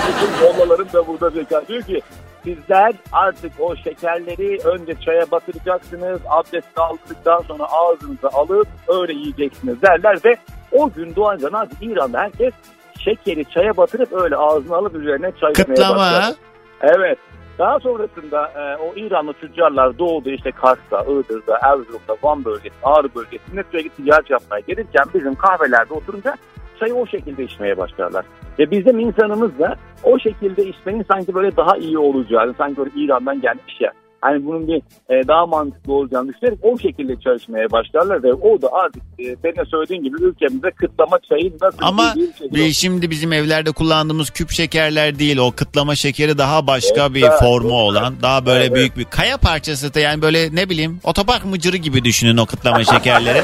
[0.08, 2.00] Bütün mollaların da burada zeka diyor ki
[2.46, 6.20] sizler artık o şekerleri önce çaya batıracaksınız.
[6.28, 10.36] Abdest aldıktan sonra ağzınıza alıp öyle yiyeceksiniz derler ve
[10.72, 12.54] o gün doğanca artık İran'da herkes
[12.98, 15.96] şekeri çaya batırıp öyle ağzına alıp üzerine çay Kıtlama.
[15.96, 16.34] başlar.
[16.80, 17.18] Evet.
[17.58, 23.64] Daha sonrasında e, o İranlı tüccarlar doğuda işte Kars'ta, Iğdır'da, Erzurum'da, Van bölgesi, Ağrı bölgesinde
[23.70, 26.36] sürekli ticaret yapmaya gelirken bizim kahvelerde oturunca
[26.80, 28.24] çayı o şekilde içmeye başlarlar.
[28.58, 33.40] Ve bizim insanımız da o şekilde içmenin sanki böyle daha iyi olacağını, sanki böyle İran'dan
[33.40, 33.92] gelmiş ya.
[34.20, 34.76] Hani bunun bir
[35.10, 39.56] e, daha mantıklı olacağını düşünerek o şekilde çalışmaya başlarlar ve o da artık e, senin
[39.56, 44.30] de söylediğin gibi ülkemizde kıtlama çayı nasıl Ama bir şey bir şimdi bizim evlerde kullandığımız
[44.30, 45.36] küp şekerler değil.
[45.36, 47.90] O kıtlama şekeri daha başka Evet, bir formu evet.
[47.90, 48.14] olan.
[48.22, 48.74] Daha böyle Evet.
[48.74, 52.84] büyük bir kaya parçası da yani böyle ne bileyim otopark mıcırı gibi düşünün o kıtlama
[52.84, 53.42] şekerleri.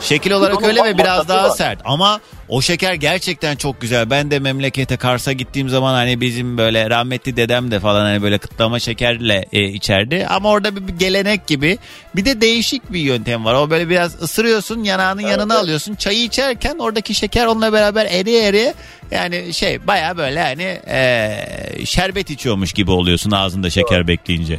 [0.00, 1.56] Şekil olarak öyle ve biraz daha var.
[1.56, 4.10] sert ama o şeker gerçekten çok güzel.
[4.10, 8.38] Ben de memlekete Kars'a gittiğim zaman hani bizim böyle rahmetli dedem de falan hani böyle
[8.38, 10.26] kıtlama şekerle e, içerdi.
[10.30, 11.78] Ama orada bir, bir gelenek gibi
[12.16, 13.54] bir de değişik bir yöntem var.
[13.54, 15.94] O böyle biraz ısırıyorsun yanağının yanına alıyorsun.
[15.94, 18.74] Çayı içerken oradaki şeker onunla beraber eriye eriye
[19.10, 24.58] yani şey baya böyle hani e, şerbet içiyormuş gibi oluyorsun ağzında şeker bekleyince.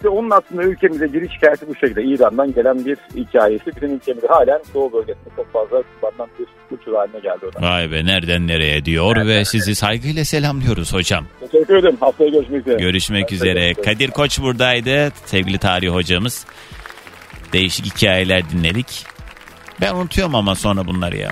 [0.00, 2.02] İşte onun aslında ülkemize giriş hikayesi bu şekilde.
[2.02, 3.76] İran'dan gelen bir hikayesi.
[3.76, 7.62] Bizim ülkemizde halen Doğu bölgesinde çok fazla kullanılan bir kültür haline geldi o da.
[7.62, 11.26] Vay be nereden nereye diyor ve sizi saygıyla selamlıyoruz hocam.
[11.40, 11.96] Teşekkür ederim.
[12.00, 12.82] Haftaya görüşmek üzere.
[12.82, 13.74] Görüşmek üzere.
[13.74, 15.12] Kadir Koç buradaydı.
[15.24, 16.46] Sevgili tarih hocamız.
[17.52, 19.06] Değişik hikayeler dinledik.
[19.80, 21.30] Ben unutuyorum ama sonra bunları ya.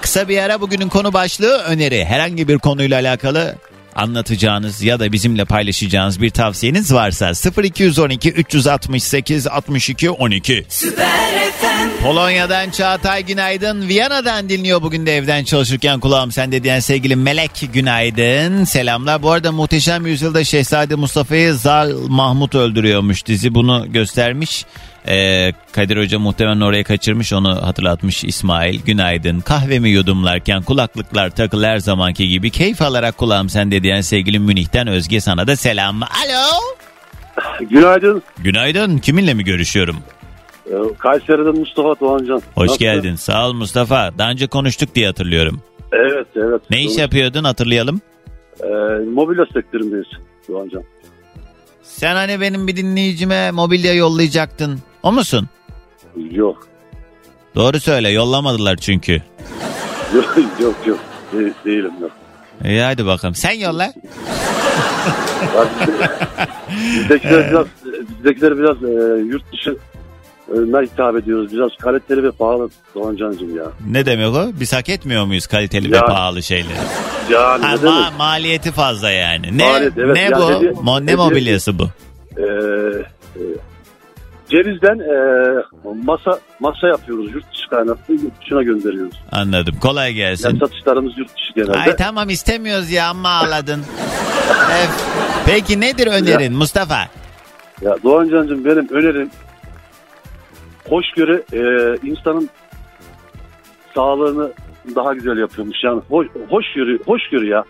[0.00, 2.04] Kısa bir ara bugünün konu başlığı öneri.
[2.04, 3.56] Herhangi bir konuyla alakalı
[3.96, 7.32] anlatacağınız ya da bizimle paylaşacağınız bir tavsiyeniz varsa
[7.62, 10.66] 0212 368 62 12.
[12.02, 13.88] Polonya'dan Çağatay günaydın.
[13.88, 18.64] Viyana'dan dinliyor bugün de evden çalışırken kulağım sende diyen sevgili Melek günaydın.
[18.64, 19.22] Selamlar.
[19.22, 23.26] Bu arada Muhteşem Yüzyılda Şehzade Mustafa'yı Zal Mahmut öldürüyormuş.
[23.26, 24.64] Dizi bunu göstermiş.
[25.08, 28.80] Ee, Kadir Hoca muhtemelen oraya kaçırmış onu hatırlatmış İsmail.
[28.82, 29.40] Günaydın.
[29.40, 35.20] Kahvemi yudumlarken kulaklıklar takılı her zamanki gibi keyif alarak kulağım sende diyen sevgili Münih'ten Özge
[35.20, 36.02] sana da selam.
[36.02, 36.60] Alo.
[37.60, 38.22] Günaydın.
[38.38, 38.98] Günaydın.
[38.98, 39.96] Kiminle mi görüşüyorum?
[40.66, 42.42] Ee, Kayseri'den Mustafa Doğancan.
[42.54, 42.78] Hoş Nasıl?
[42.78, 43.14] geldin.
[43.14, 44.10] Sağ ol Mustafa.
[44.18, 45.60] Daha önce konuştuk diye hatırlıyorum.
[45.92, 46.60] Evet evet.
[46.70, 48.00] Ne iş yapıyordun hatırlayalım.
[48.60, 48.66] Ee,
[49.14, 50.06] mobilya sektöründeyiz
[50.48, 50.82] Doğancan.
[51.82, 54.80] Sen hani benim bir dinleyicime mobilya yollayacaktın.
[55.06, 55.48] O musun?
[56.30, 56.66] Yok.
[57.54, 59.22] Doğru söyle yollamadılar çünkü.
[60.14, 60.98] Yok yok yok.
[61.32, 62.10] De- değilim yok.
[62.64, 63.34] İyi hadi bakalım.
[63.34, 63.92] Sen yolla.
[67.00, 67.66] Bizdekiler biraz,
[68.18, 69.76] bizdekiler biraz e, yurt dışı
[70.52, 71.52] e, hitap ediyoruz.
[71.52, 73.64] Biraz kaliteli ve pahalı Doğancan'cığım ya.
[73.90, 74.46] Ne demek o?
[74.60, 76.72] Biz hak etmiyor muyuz kaliteli ve pahalı şeyleri?
[77.30, 79.58] Yani Ha, ne ma- maliyeti fazla yani.
[79.58, 80.14] Ne Maliyet, evet.
[80.16, 80.50] ne Ya bu?
[80.50, 81.88] hediye- Mo- ne hediye- mobilyası bu?
[82.38, 83.42] Ee, e,
[84.48, 85.14] cevizden e,
[86.04, 87.34] masa masa yapıyoruz.
[87.34, 89.22] Yurt dışı kaynaklı yurt dışına gönderiyoruz.
[89.32, 89.74] Anladım.
[89.82, 90.48] Kolay gelsin.
[90.48, 91.78] Yani satışlarımız yurt dışı genelde.
[91.78, 93.80] Ay tamam istemiyoruz ya amma ağladın.
[94.72, 94.88] Evet.
[95.46, 96.98] Peki nedir önerin Mustafa?
[97.82, 99.30] Ya Doğancan'cığım benim önerim
[100.88, 101.60] hoşgörü e,
[102.08, 102.50] insanın
[103.94, 104.52] sağlığını
[104.94, 105.76] daha güzel yapıyormuş.
[105.84, 107.64] Yani hoş, hoşgörü, hoşgörü ya.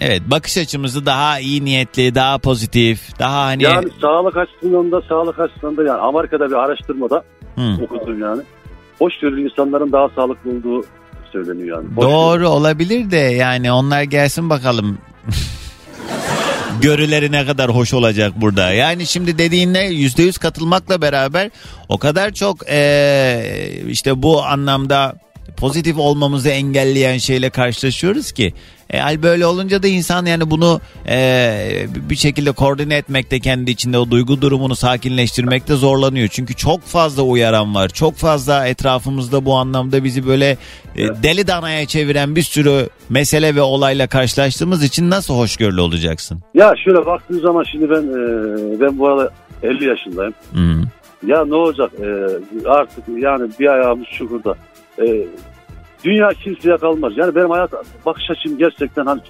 [0.00, 3.62] Evet bakış açımızı daha iyi niyetli, daha pozitif, daha hani...
[3.62, 7.24] Yani sağlık açısından da sağlık açısından da yani Amerika'da bir araştırmada
[7.54, 7.78] Hı.
[7.84, 8.42] okudum yani.
[8.98, 10.84] Hoşgörülü insanların daha sağlıklı olduğu
[11.32, 11.88] söyleniyor yani.
[11.94, 12.12] Hoşgörü.
[12.12, 14.98] Doğru olabilir de yani onlar gelsin bakalım.
[16.80, 18.72] Görüleri ne kadar hoş olacak burada.
[18.72, 21.50] Yani şimdi dediğinle yüzde yüz katılmakla beraber
[21.88, 25.14] o kadar çok eee, işte bu anlamda
[25.56, 28.52] pozitif olmamızı engelleyen şeyle karşılaşıyoruz ki.
[28.90, 33.98] E, hal böyle olunca da insan yani bunu e, bir şekilde koordine etmekte kendi içinde
[33.98, 36.28] o duygu durumunu sakinleştirmekte zorlanıyor.
[36.28, 37.88] Çünkü çok fazla uyaran var.
[37.88, 40.56] Çok fazla etrafımızda bu anlamda bizi böyle
[40.96, 46.40] e, deli danaya çeviren bir sürü mesele ve olayla karşılaştığımız için nasıl hoşgörülü olacaksın?
[46.54, 49.30] Ya şöyle baktığın zaman şimdi ben e, ben bu arada
[49.62, 50.34] 50 yaşındayım.
[50.52, 50.82] Hmm.
[51.26, 52.08] Ya ne olacak e,
[52.68, 54.54] artık yani bir ayağımız çukurda.
[54.98, 55.26] E,
[56.04, 57.12] dünya kimseye kalmaz.
[57.16, 57.72] Yani benim hayat
[58.06, 59.20] bakış açım gerçekten hani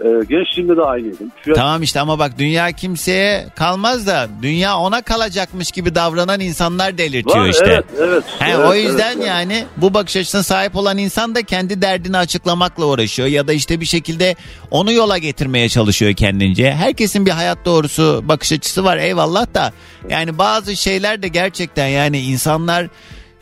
[0.00, 1.32] e, gençliğimde de aynıydım.
[1.44, 6.98] Şu Tamam işte ama bak dünya kimseye kalmaz da dünya ona kalacakmış gibi davranan insanlar
[6.98, 7.64] delirtiyor Var, işte.
[7.66, 8.24] Evet, evet.
[8.38, 9.26] He, evet, o yüzden evet, evet.
[9.26, 13.80] yani bu bakış açısına sahip olan insan da kendi derdini açıklamakla uğraşıyor ya da işte
[13.80, 14.34] bir şekilde
[14.70, 16.72] onu yola getirmeye çalışıyor kendince.
[16.72, 19.72] Herkesin bir hayat doğrusu bakış açısı var eyvallah da
[20.08, 22.86] yani bazı şeyler de gerçekten yani insanlar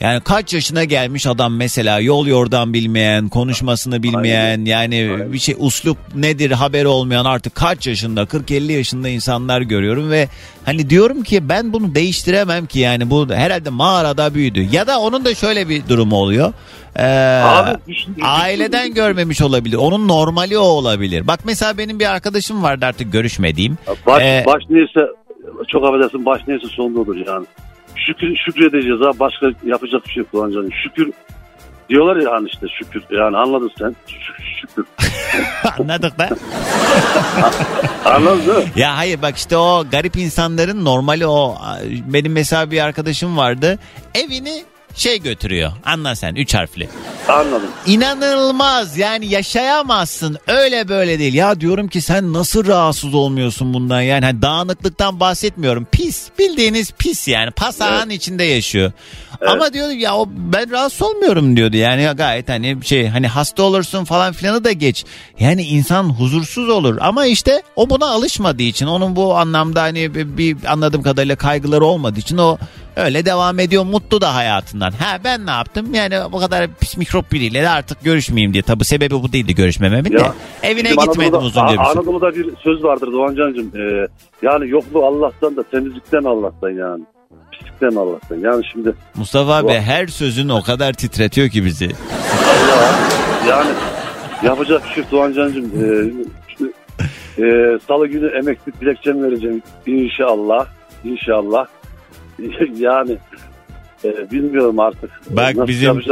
[0.01, 5.99] yani kaç yaşına gelmiş adam mesela yol yordan bilmeyen, konuşmasını bilmeyen yani bir şey uslup
[6.14, 10.28] nedir haberi olmayan artık kaç yaşında 40-50 yaşında insanlar görüyorum ve
[10.64, 15.24] hani diyorum ki ben bunu değiştiremem ki yani bu herhalde mağarada büyüdü ya da onun
[15.24, 16.53] da şöyle bir durumu oluyor.
[16.97, 17.03] Ee,
[17.45, 17.70] Abi,
[18.22, 19.76] aileden görmemiş olabilir.
[19.76, 21.26] Onun normali o olabilir.
[21.26, 23.78] Bak mesela benim bir arkadaşım vardı artık görüşmediğim.
[24.07, 25.01] Baş, Ee, baş neyse
[25.68, 27.47] çok affedersin baş neyse sonunda olur yani.
[27.97, 30.64] Şükür, şükredeceğiz ha başka yapacak bir şey yok.
[30.82, 31.12] Şükür
[31.88, 34.86] diyorlar ya hani işte şükür yani anladın sen Şük- şükür.
[35.78, 36.28] Anladık da.
[38.05, 38.64] Anladın mi?
[38.76, 41.57] Ya hayır bak işte o garip insanların normali o.
[42.07, 43.78] Benim mesela bir arkadaşım vardı.
[44.14, 44.64] Evini
[44.95, 45.72] şey götürüyor.
[45.84, 46.88] Anla sen üç harfli.
[47.28, 47.70] Anladım.
[47.86, 51.34] İnanılmaz yani yaşayamazsın öyle böyle değil.
[51.34, 55.86] Ya diyorum ki sen nasıl rahatsız olmuyorsun bundan yani hani dağınıklıktan bahsetmiyorum.
[55.92, 58.92] Pis bildiğiniz pis yani pasağın içinde yaşıyor.
[59.47, 64.05] Ama diyordu ya o ben rahatsız olmuyorum diyordu yani gayet hani şey hani hasta olursun
[64.05, 65.05] falan filanı da geç.
[65.40, 70.36] Yani insan huzursuz olur ama işte o buna alışmadığı için onun bu anlamda hani bir,
[70.38, 72.59] bir anladığım kadarıyla kaygıları olmadığı için o
[72.97, 74.90] öyle devam ediyor mutlu da hayatından.
[74.90, 78.62] Ha ben ne yaptım yani bu kadar pis mikrop biriyle de artık görüşmeyeyim diye.
[78.62, 80.30] Tabi sebebi bu değildi görüşmememin de.
[80.62, 81.78] Evine gitmedim uzunca bir.
[81.78, 83.72] Anadolu'da bir söz vardır Doğancan'cığım.
[83.76, 84.07] Ee,
[84.42, 87.05] yani yokluğu Allah'tan da temizlikten Allah'tan yani.
[87.53, 88.36] Pislikten Allah'tan.
[88.36, 91.88] Yani şimdi Mustafa abi her sözün o kadar titretiyor ki bizi.
[93.49, 93.70] yani
[94.42, 95.64] yapacak bir şey yok Doğancan'cığım.
[95.64, 96.12] Ee,
[96.49, 96.64] işte,
[97.38, 100.66] ee, Salı günü emeklilik dilekçemi vereceğim inşallah.
[101.05, 101.66] İnşallah.
[102.76, 103.18] yani
[104.05, 105.11] ee, bilmiyorum artık.
[105.30, 106.03] Bak Nasıl bizim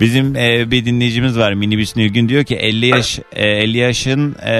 [0.00, 4.54] bizim e, bir dinleyicimiz var minibüs Nilgün diyor ki 50 yaş e, 50 yaşın e,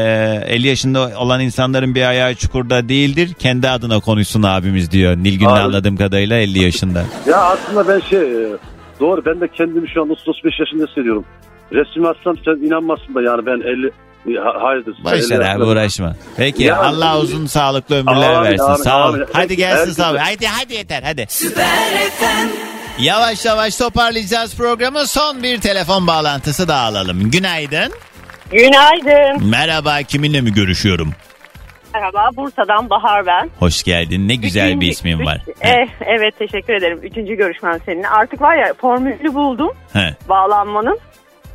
[0.46, 3.30] 50 yaşında olan insanların bir ayağı çukurda değildir.
[3.38, 5.16] Kendi adına konuşsun abimiz diyor.
[5.16, 5.60] Nilgün'ün Abi.
[5.60, 7.04] anladığım kadarıyla 50 yaşında.
[7.26, 8.56] Ya aslında ben şey e,
[9.00, 11.24] doğru ben de kendimi şu an 35 yaşında hissediyorum.
[11.72, 13.94] Resmi atsam sen inanmazsın da yani ben 50 e, ha-
[14.62, 14.94] hayırdır.
[15.04, 16.16] Boş ver 50 abi uğraşma.
[16.36, 18.64] Peki Yani- Allah uzun sağlıklı ömürler Amin, versin.
[18.64, 19.14] amin, Sağ ol.
[19.14, 19.26] amin.
[19.32, 20.16] Hadi gelsin sağ ol.
[20.16, 21.26] Hadi hadi yeter hadi.
[22.98, 25.06] Yavaş yavaş toparlayacağız programı.
[25.06, 27.30] Son bir telefon bağlantısı daha alalım.
[27.30, 27.92] Günaydın.
[28.52, 29.48] Günaydın.
[29.48, 31.12] Merhaba kiminle mi görüşüyorum?
[31.94, 33.50] Merhaba Bursa'dan Bahar ben.
[33.58, 34.28] Hoş geldin.
[34.28, 35.40] Ne güzel bir Üçüncü- ismin var.
[35.48, 36.98] üç- eh, evet teşekkür ederim.
[37.02, 38.08] Üçüncü görüşmem seninle.
[38.08, 40.14] Artık var ya formülü buldum He.
[40.28, 40.98] bağlanmanın.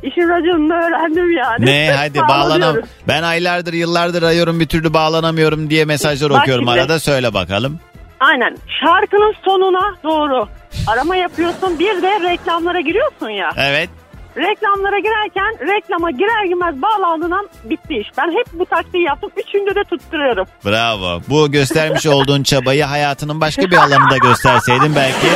[0.02, 1.66] İşin raconunu öğrendim yani.
[1.66, 2.76] Ne hadi bağlanam.
[3.08, 6.80] Ben aylardır yıllardır arıyorum bir türlü bağlanamıyorum diye mesajlar Bak okuyorum şimdi.
[6.80, 7.80] arada söyle bakalım.
[8.20, 10.48] Aynen şarkının sonuna doğru
[10.86, 11.78] arama yapıyorsun.
[11.78, 13.50] Bir de reklamlara giriyorsun ya.
[13.56, 13.90] Evet.
[14.36, 18.08] Reklamlara girerken reklama girer girmez bağlandığın an bitti iş.
[18.18, 19.30] Ben hep bu taktiği yaptım.
[19.36, 20.46] Üçünde de tutturuyorum.
[20.64, 21.20] Bravo.
[21.28, 25.26] Bu göstermiş olduğun çabayı hayatının başka bir alanında gösterseydin belki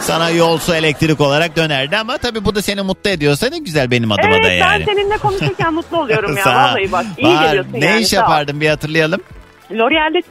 [0.00, 3.90] sana yol su elektrik olarak dönerdi ama tabii bu da seni mutlu ediyorsa ne güzel
[3.90, 4.86] benim adıma evet da yani.
[4.86, 6.44] ben seninle konuşurken mutlu oluyorum ya.
[6.46, 8.00] Vallahi bak iyi Bahar, geliyorsun ne yani.
[8.00, 8.20] iş sağ ol.
[8.20, 9.20] yapardın bir hatırlayalım.
[9.72, 10.22] L'Oreal'de...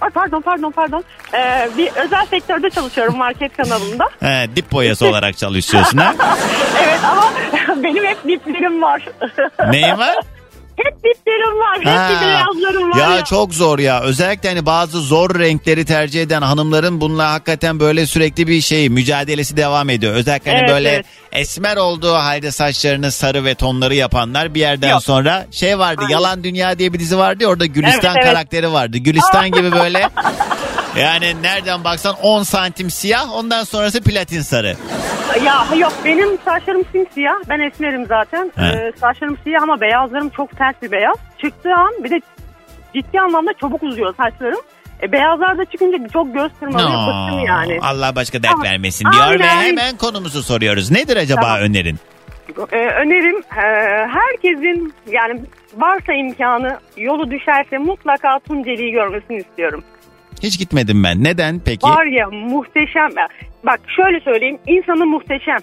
[0.00, 1.04] Ay, pardon pardon pardon.
[1.34, 4.08] Ee, bir özel sektörde çalışıyorum market kanalında.
[4.20, 6.14] He, dip boyası olarak çalışıyorsun ha.
[6.82, 7.32] evet ama
[7.82, 9.02] benim hep diplerim var.
[9.70, 10.16] Neyin var?
[10.84, 11.78] Hep diplerim var.
[11.78, 13.24] Hep bir beyazlarım var ya, ya.
[13.24, 14.00] çok zor ya.
[14.00, 19.56] Özellikle hani bazı zor renkleri tercih eden hanımların bununla hakikaten böyle sürekli bir şey mücadelesi
[19.56, 20.14] devam ediyor.
[20.14, 21.06] Özellikle hani Evet, böyle evet.
[21.32, 25.02] esmer olduğu halde saçlarını sarı ve tonları yapanlar bir yerden Yok.
[25.02, 26.02] sonra şey vardı.
[26.08, 28.24] Yalan Dünya diye bir dizi vardı ya orada Gülistan Evet, evet.
[28.24, 28.98] karakteri vardı.
[28.98, 30.08] Gülistan gibi böyle
[30.98, 34.76] yani nereden baksan 10 santim siyah ondan sonrası platin sarı.
[35.44, 37.34] Ya yok benim saçlarım simsiyah.
[37.48, 38.52] Ben esmerim zaten.
[38.56, 38.64] He.
[38.66, 41.16] Ee, saçlarım siyah ama beyazlarım çok sert bir beyaz.
[41.42, 42.20] Çıktığı an bir de
[42.94, 44.60] ciddi anlamda çabuk uzuyor saçlarım.
[45.02, 46.90] E, beyazlar da çıkınca çok göz kırmalıyor.
[46.90, 47.78] No, Bıktım yani.
[47.82, 49.62] Allah başka dert Ama- vermesin diyor ve aynen.
[49.62, 50.90] hemen konumuzu soruyoruz.
[50.90, 51.58] Nedir acaba Tamam.
[51.60, 51.98] önerin?
[52.72, 53.62] Ee, önerim e,
[54.08, 55.40] herkesin yani
[55.76, 59.84] varsa imkanı yolu düşerse mutlaka Tunceli'yi görmesini istiyorum.
[60.42, 61.24] Hiç gitmedim ben.
[61.24, 61.86] Neden peki?
[61.86, 63.10] Var ya muhteşem.
[63.66, 65.58] Bak şöyle söyleyeyim insanı muhteşem.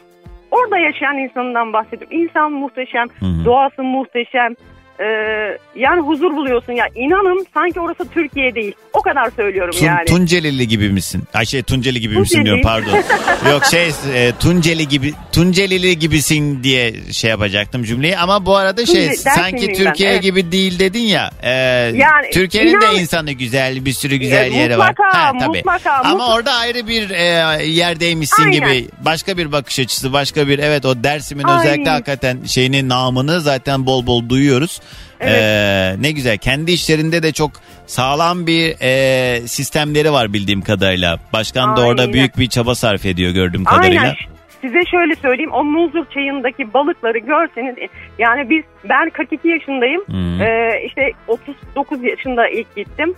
[0.52, 2.18] Orada yaşayan insanından bahsediyorum.
[2.18, 3.08] İnsan muhteşem,
[3.46, 4.54] doğası muhteşem.
[5.00, 6.86] Ee, yani huzur buluyorsun ya.
[6.96, 8.74] İnanın sanki orası Türkiye değil.
[8.94, 10.06] O kadar söylüyorum Tun, yani.
[10.06, 11.24] Tuncelili gibi misin?
[11.34, 12.46] Ay şey Tunceli gibi misin Tunceli.
[12.46, 13.04] diyorum pardon.
[13.52, 18.96] Yok şey e, Tunceli gibi Tuncelili gibisin diye şey yapacaktım cümleyi ama bu arada şey
[18.96, 20.24] Tunceli, sanki Dersimliyim ben, Türkiye evet.
[20.24, 21.32] gibi değil dedin ya.
[21.42, 21.52] e,
[21.96, 24.90] Yani Türkiye'nin inan- de insanı güzel bir sürü güzel E, yeri var.
[24.90, 25.58] mutlaka, tabii.
[25.58, 26.34] mutlaka, Ama mutlaka.
[26.34, 27.24] orada ayrı bir e,
[27.66, 28.54] yerdeymişsin Aynen.
[28.54, 28.88] gibi.
[29.06, 31.60] Başka bir bakış açısı, başka bir evet o Dersim'in Aynen.
[31.62, 34.82] özellikle hakikaten şeyinin namını zaten bol bol duyuyoruz.
[35.20, 35.34] Evet.
[35.42, 36.38] Ee, ne güzel.
[36.38, 37.52] Kendi işlerinde de çok
[37.88, 41.20] sağlam bir e, sistemleri var bildiğim kadarıyla.
[41.34, 42.14] Başkan da orada Aynen.
[42.14, 44.02] büyük bir çaba sarf ediyor gördüğüm kadarıyla.
[44.02, 44.16] Aynen.
[44.62, 47.76] Size şöyle söyleyeyim o muzur çayındaki balıkları görseniz
[48.20, 50.02] yani biz ben 42 yaşındayım.
[50.42, 53.14] Ee, işte 39 yaşında ilk gittim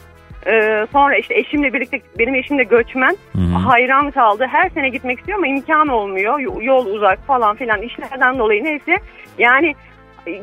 [0.48, 3.42] Ee, sonra işte eşimle birlikte benim eşim de göçmen Hı.
[3.42, 8.40] hayran kaldı her sene gitmek istiyor ama imkan olmuyor Yo- yol uzak falan filan işlerden
[8.40, 8.98] dolayı neyse
[9.38, 9.74] yani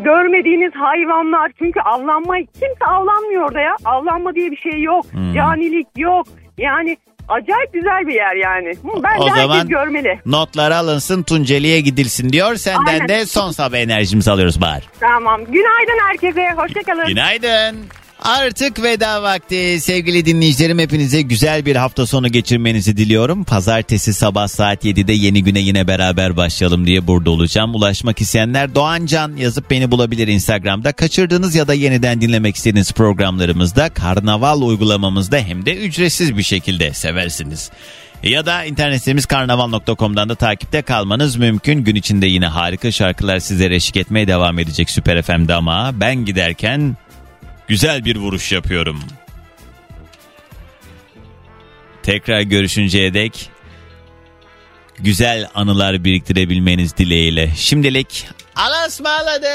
[0.00, 5.34] görmediğiniz hayvanlar çünkü avlanma kimse avlanmıyor orada ya avlanma diye bir şey yok Hmm.
[5.34, 6.26] canilik yok
[6.58, 6.96] yani
[7.28, 8.72] acayip güzel bir yer yani
[9.02, 12.54] bence O zaman herkes görmeli notlar alınsın Tunceli'ye gidilsin diyor.
[12.54, 13.08] Senden Aynen.
[13.08, 14.82] de son sabah enerjimizi alıyoruz Bahar.
[15.00, 17.76] tamam günaydın herkese hoşçakalın Günaydın.
[18.22, 23.44] Artık veda vakti sevgili dinleyicilerim hepinize güzel bir hafta sonu geçirmenizi diliyorum.
[23.44, 27.74] Pazartesi sabah saat 7'de yeni güne yine beraber başlayalım diye burada olacağım.
[27.74, 30.92] Ulaşmak isteyenler Doğancan yazıp beni bulabilir Instagram'da.
[30.92, 37.70] Kaçırdığınız ya da yeniden dinlemek istediğiniz programlarımızda Karnaval uygulamamızda hem de ücretsiz bir şekilde seversiniz.
[38.22, 41.84] Ya da internet sitemiz karnaval.com'dan da takipte kalmanız mümkün.
[41.84, 46.96] Gün içinde yine harika şarkılar sizlere eşlik etmeye devam edecek Süper FM'de ama ben giderken
[47.68, 49.00] güzel bir vuruş yapıyorum.
[52.02, 53.50] Tekrar görüşünceye dek
[54.98, 57.50] güzel anılar biriktirebilmeniz dileğiyle.
[57.56, 59.46] Şimdilik Allah'a ısmarladık.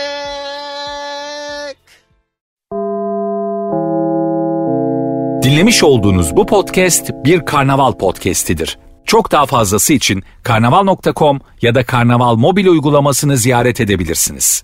[5.44, 8.78] Dinlemiş olduğunuz bu podcast bir karnaval podcastidir.
[9.06, 14.64] Çok daha fazlası için karnaval.com ya da karnaval mobil uygulamasını ziyaret edebilirsiniz.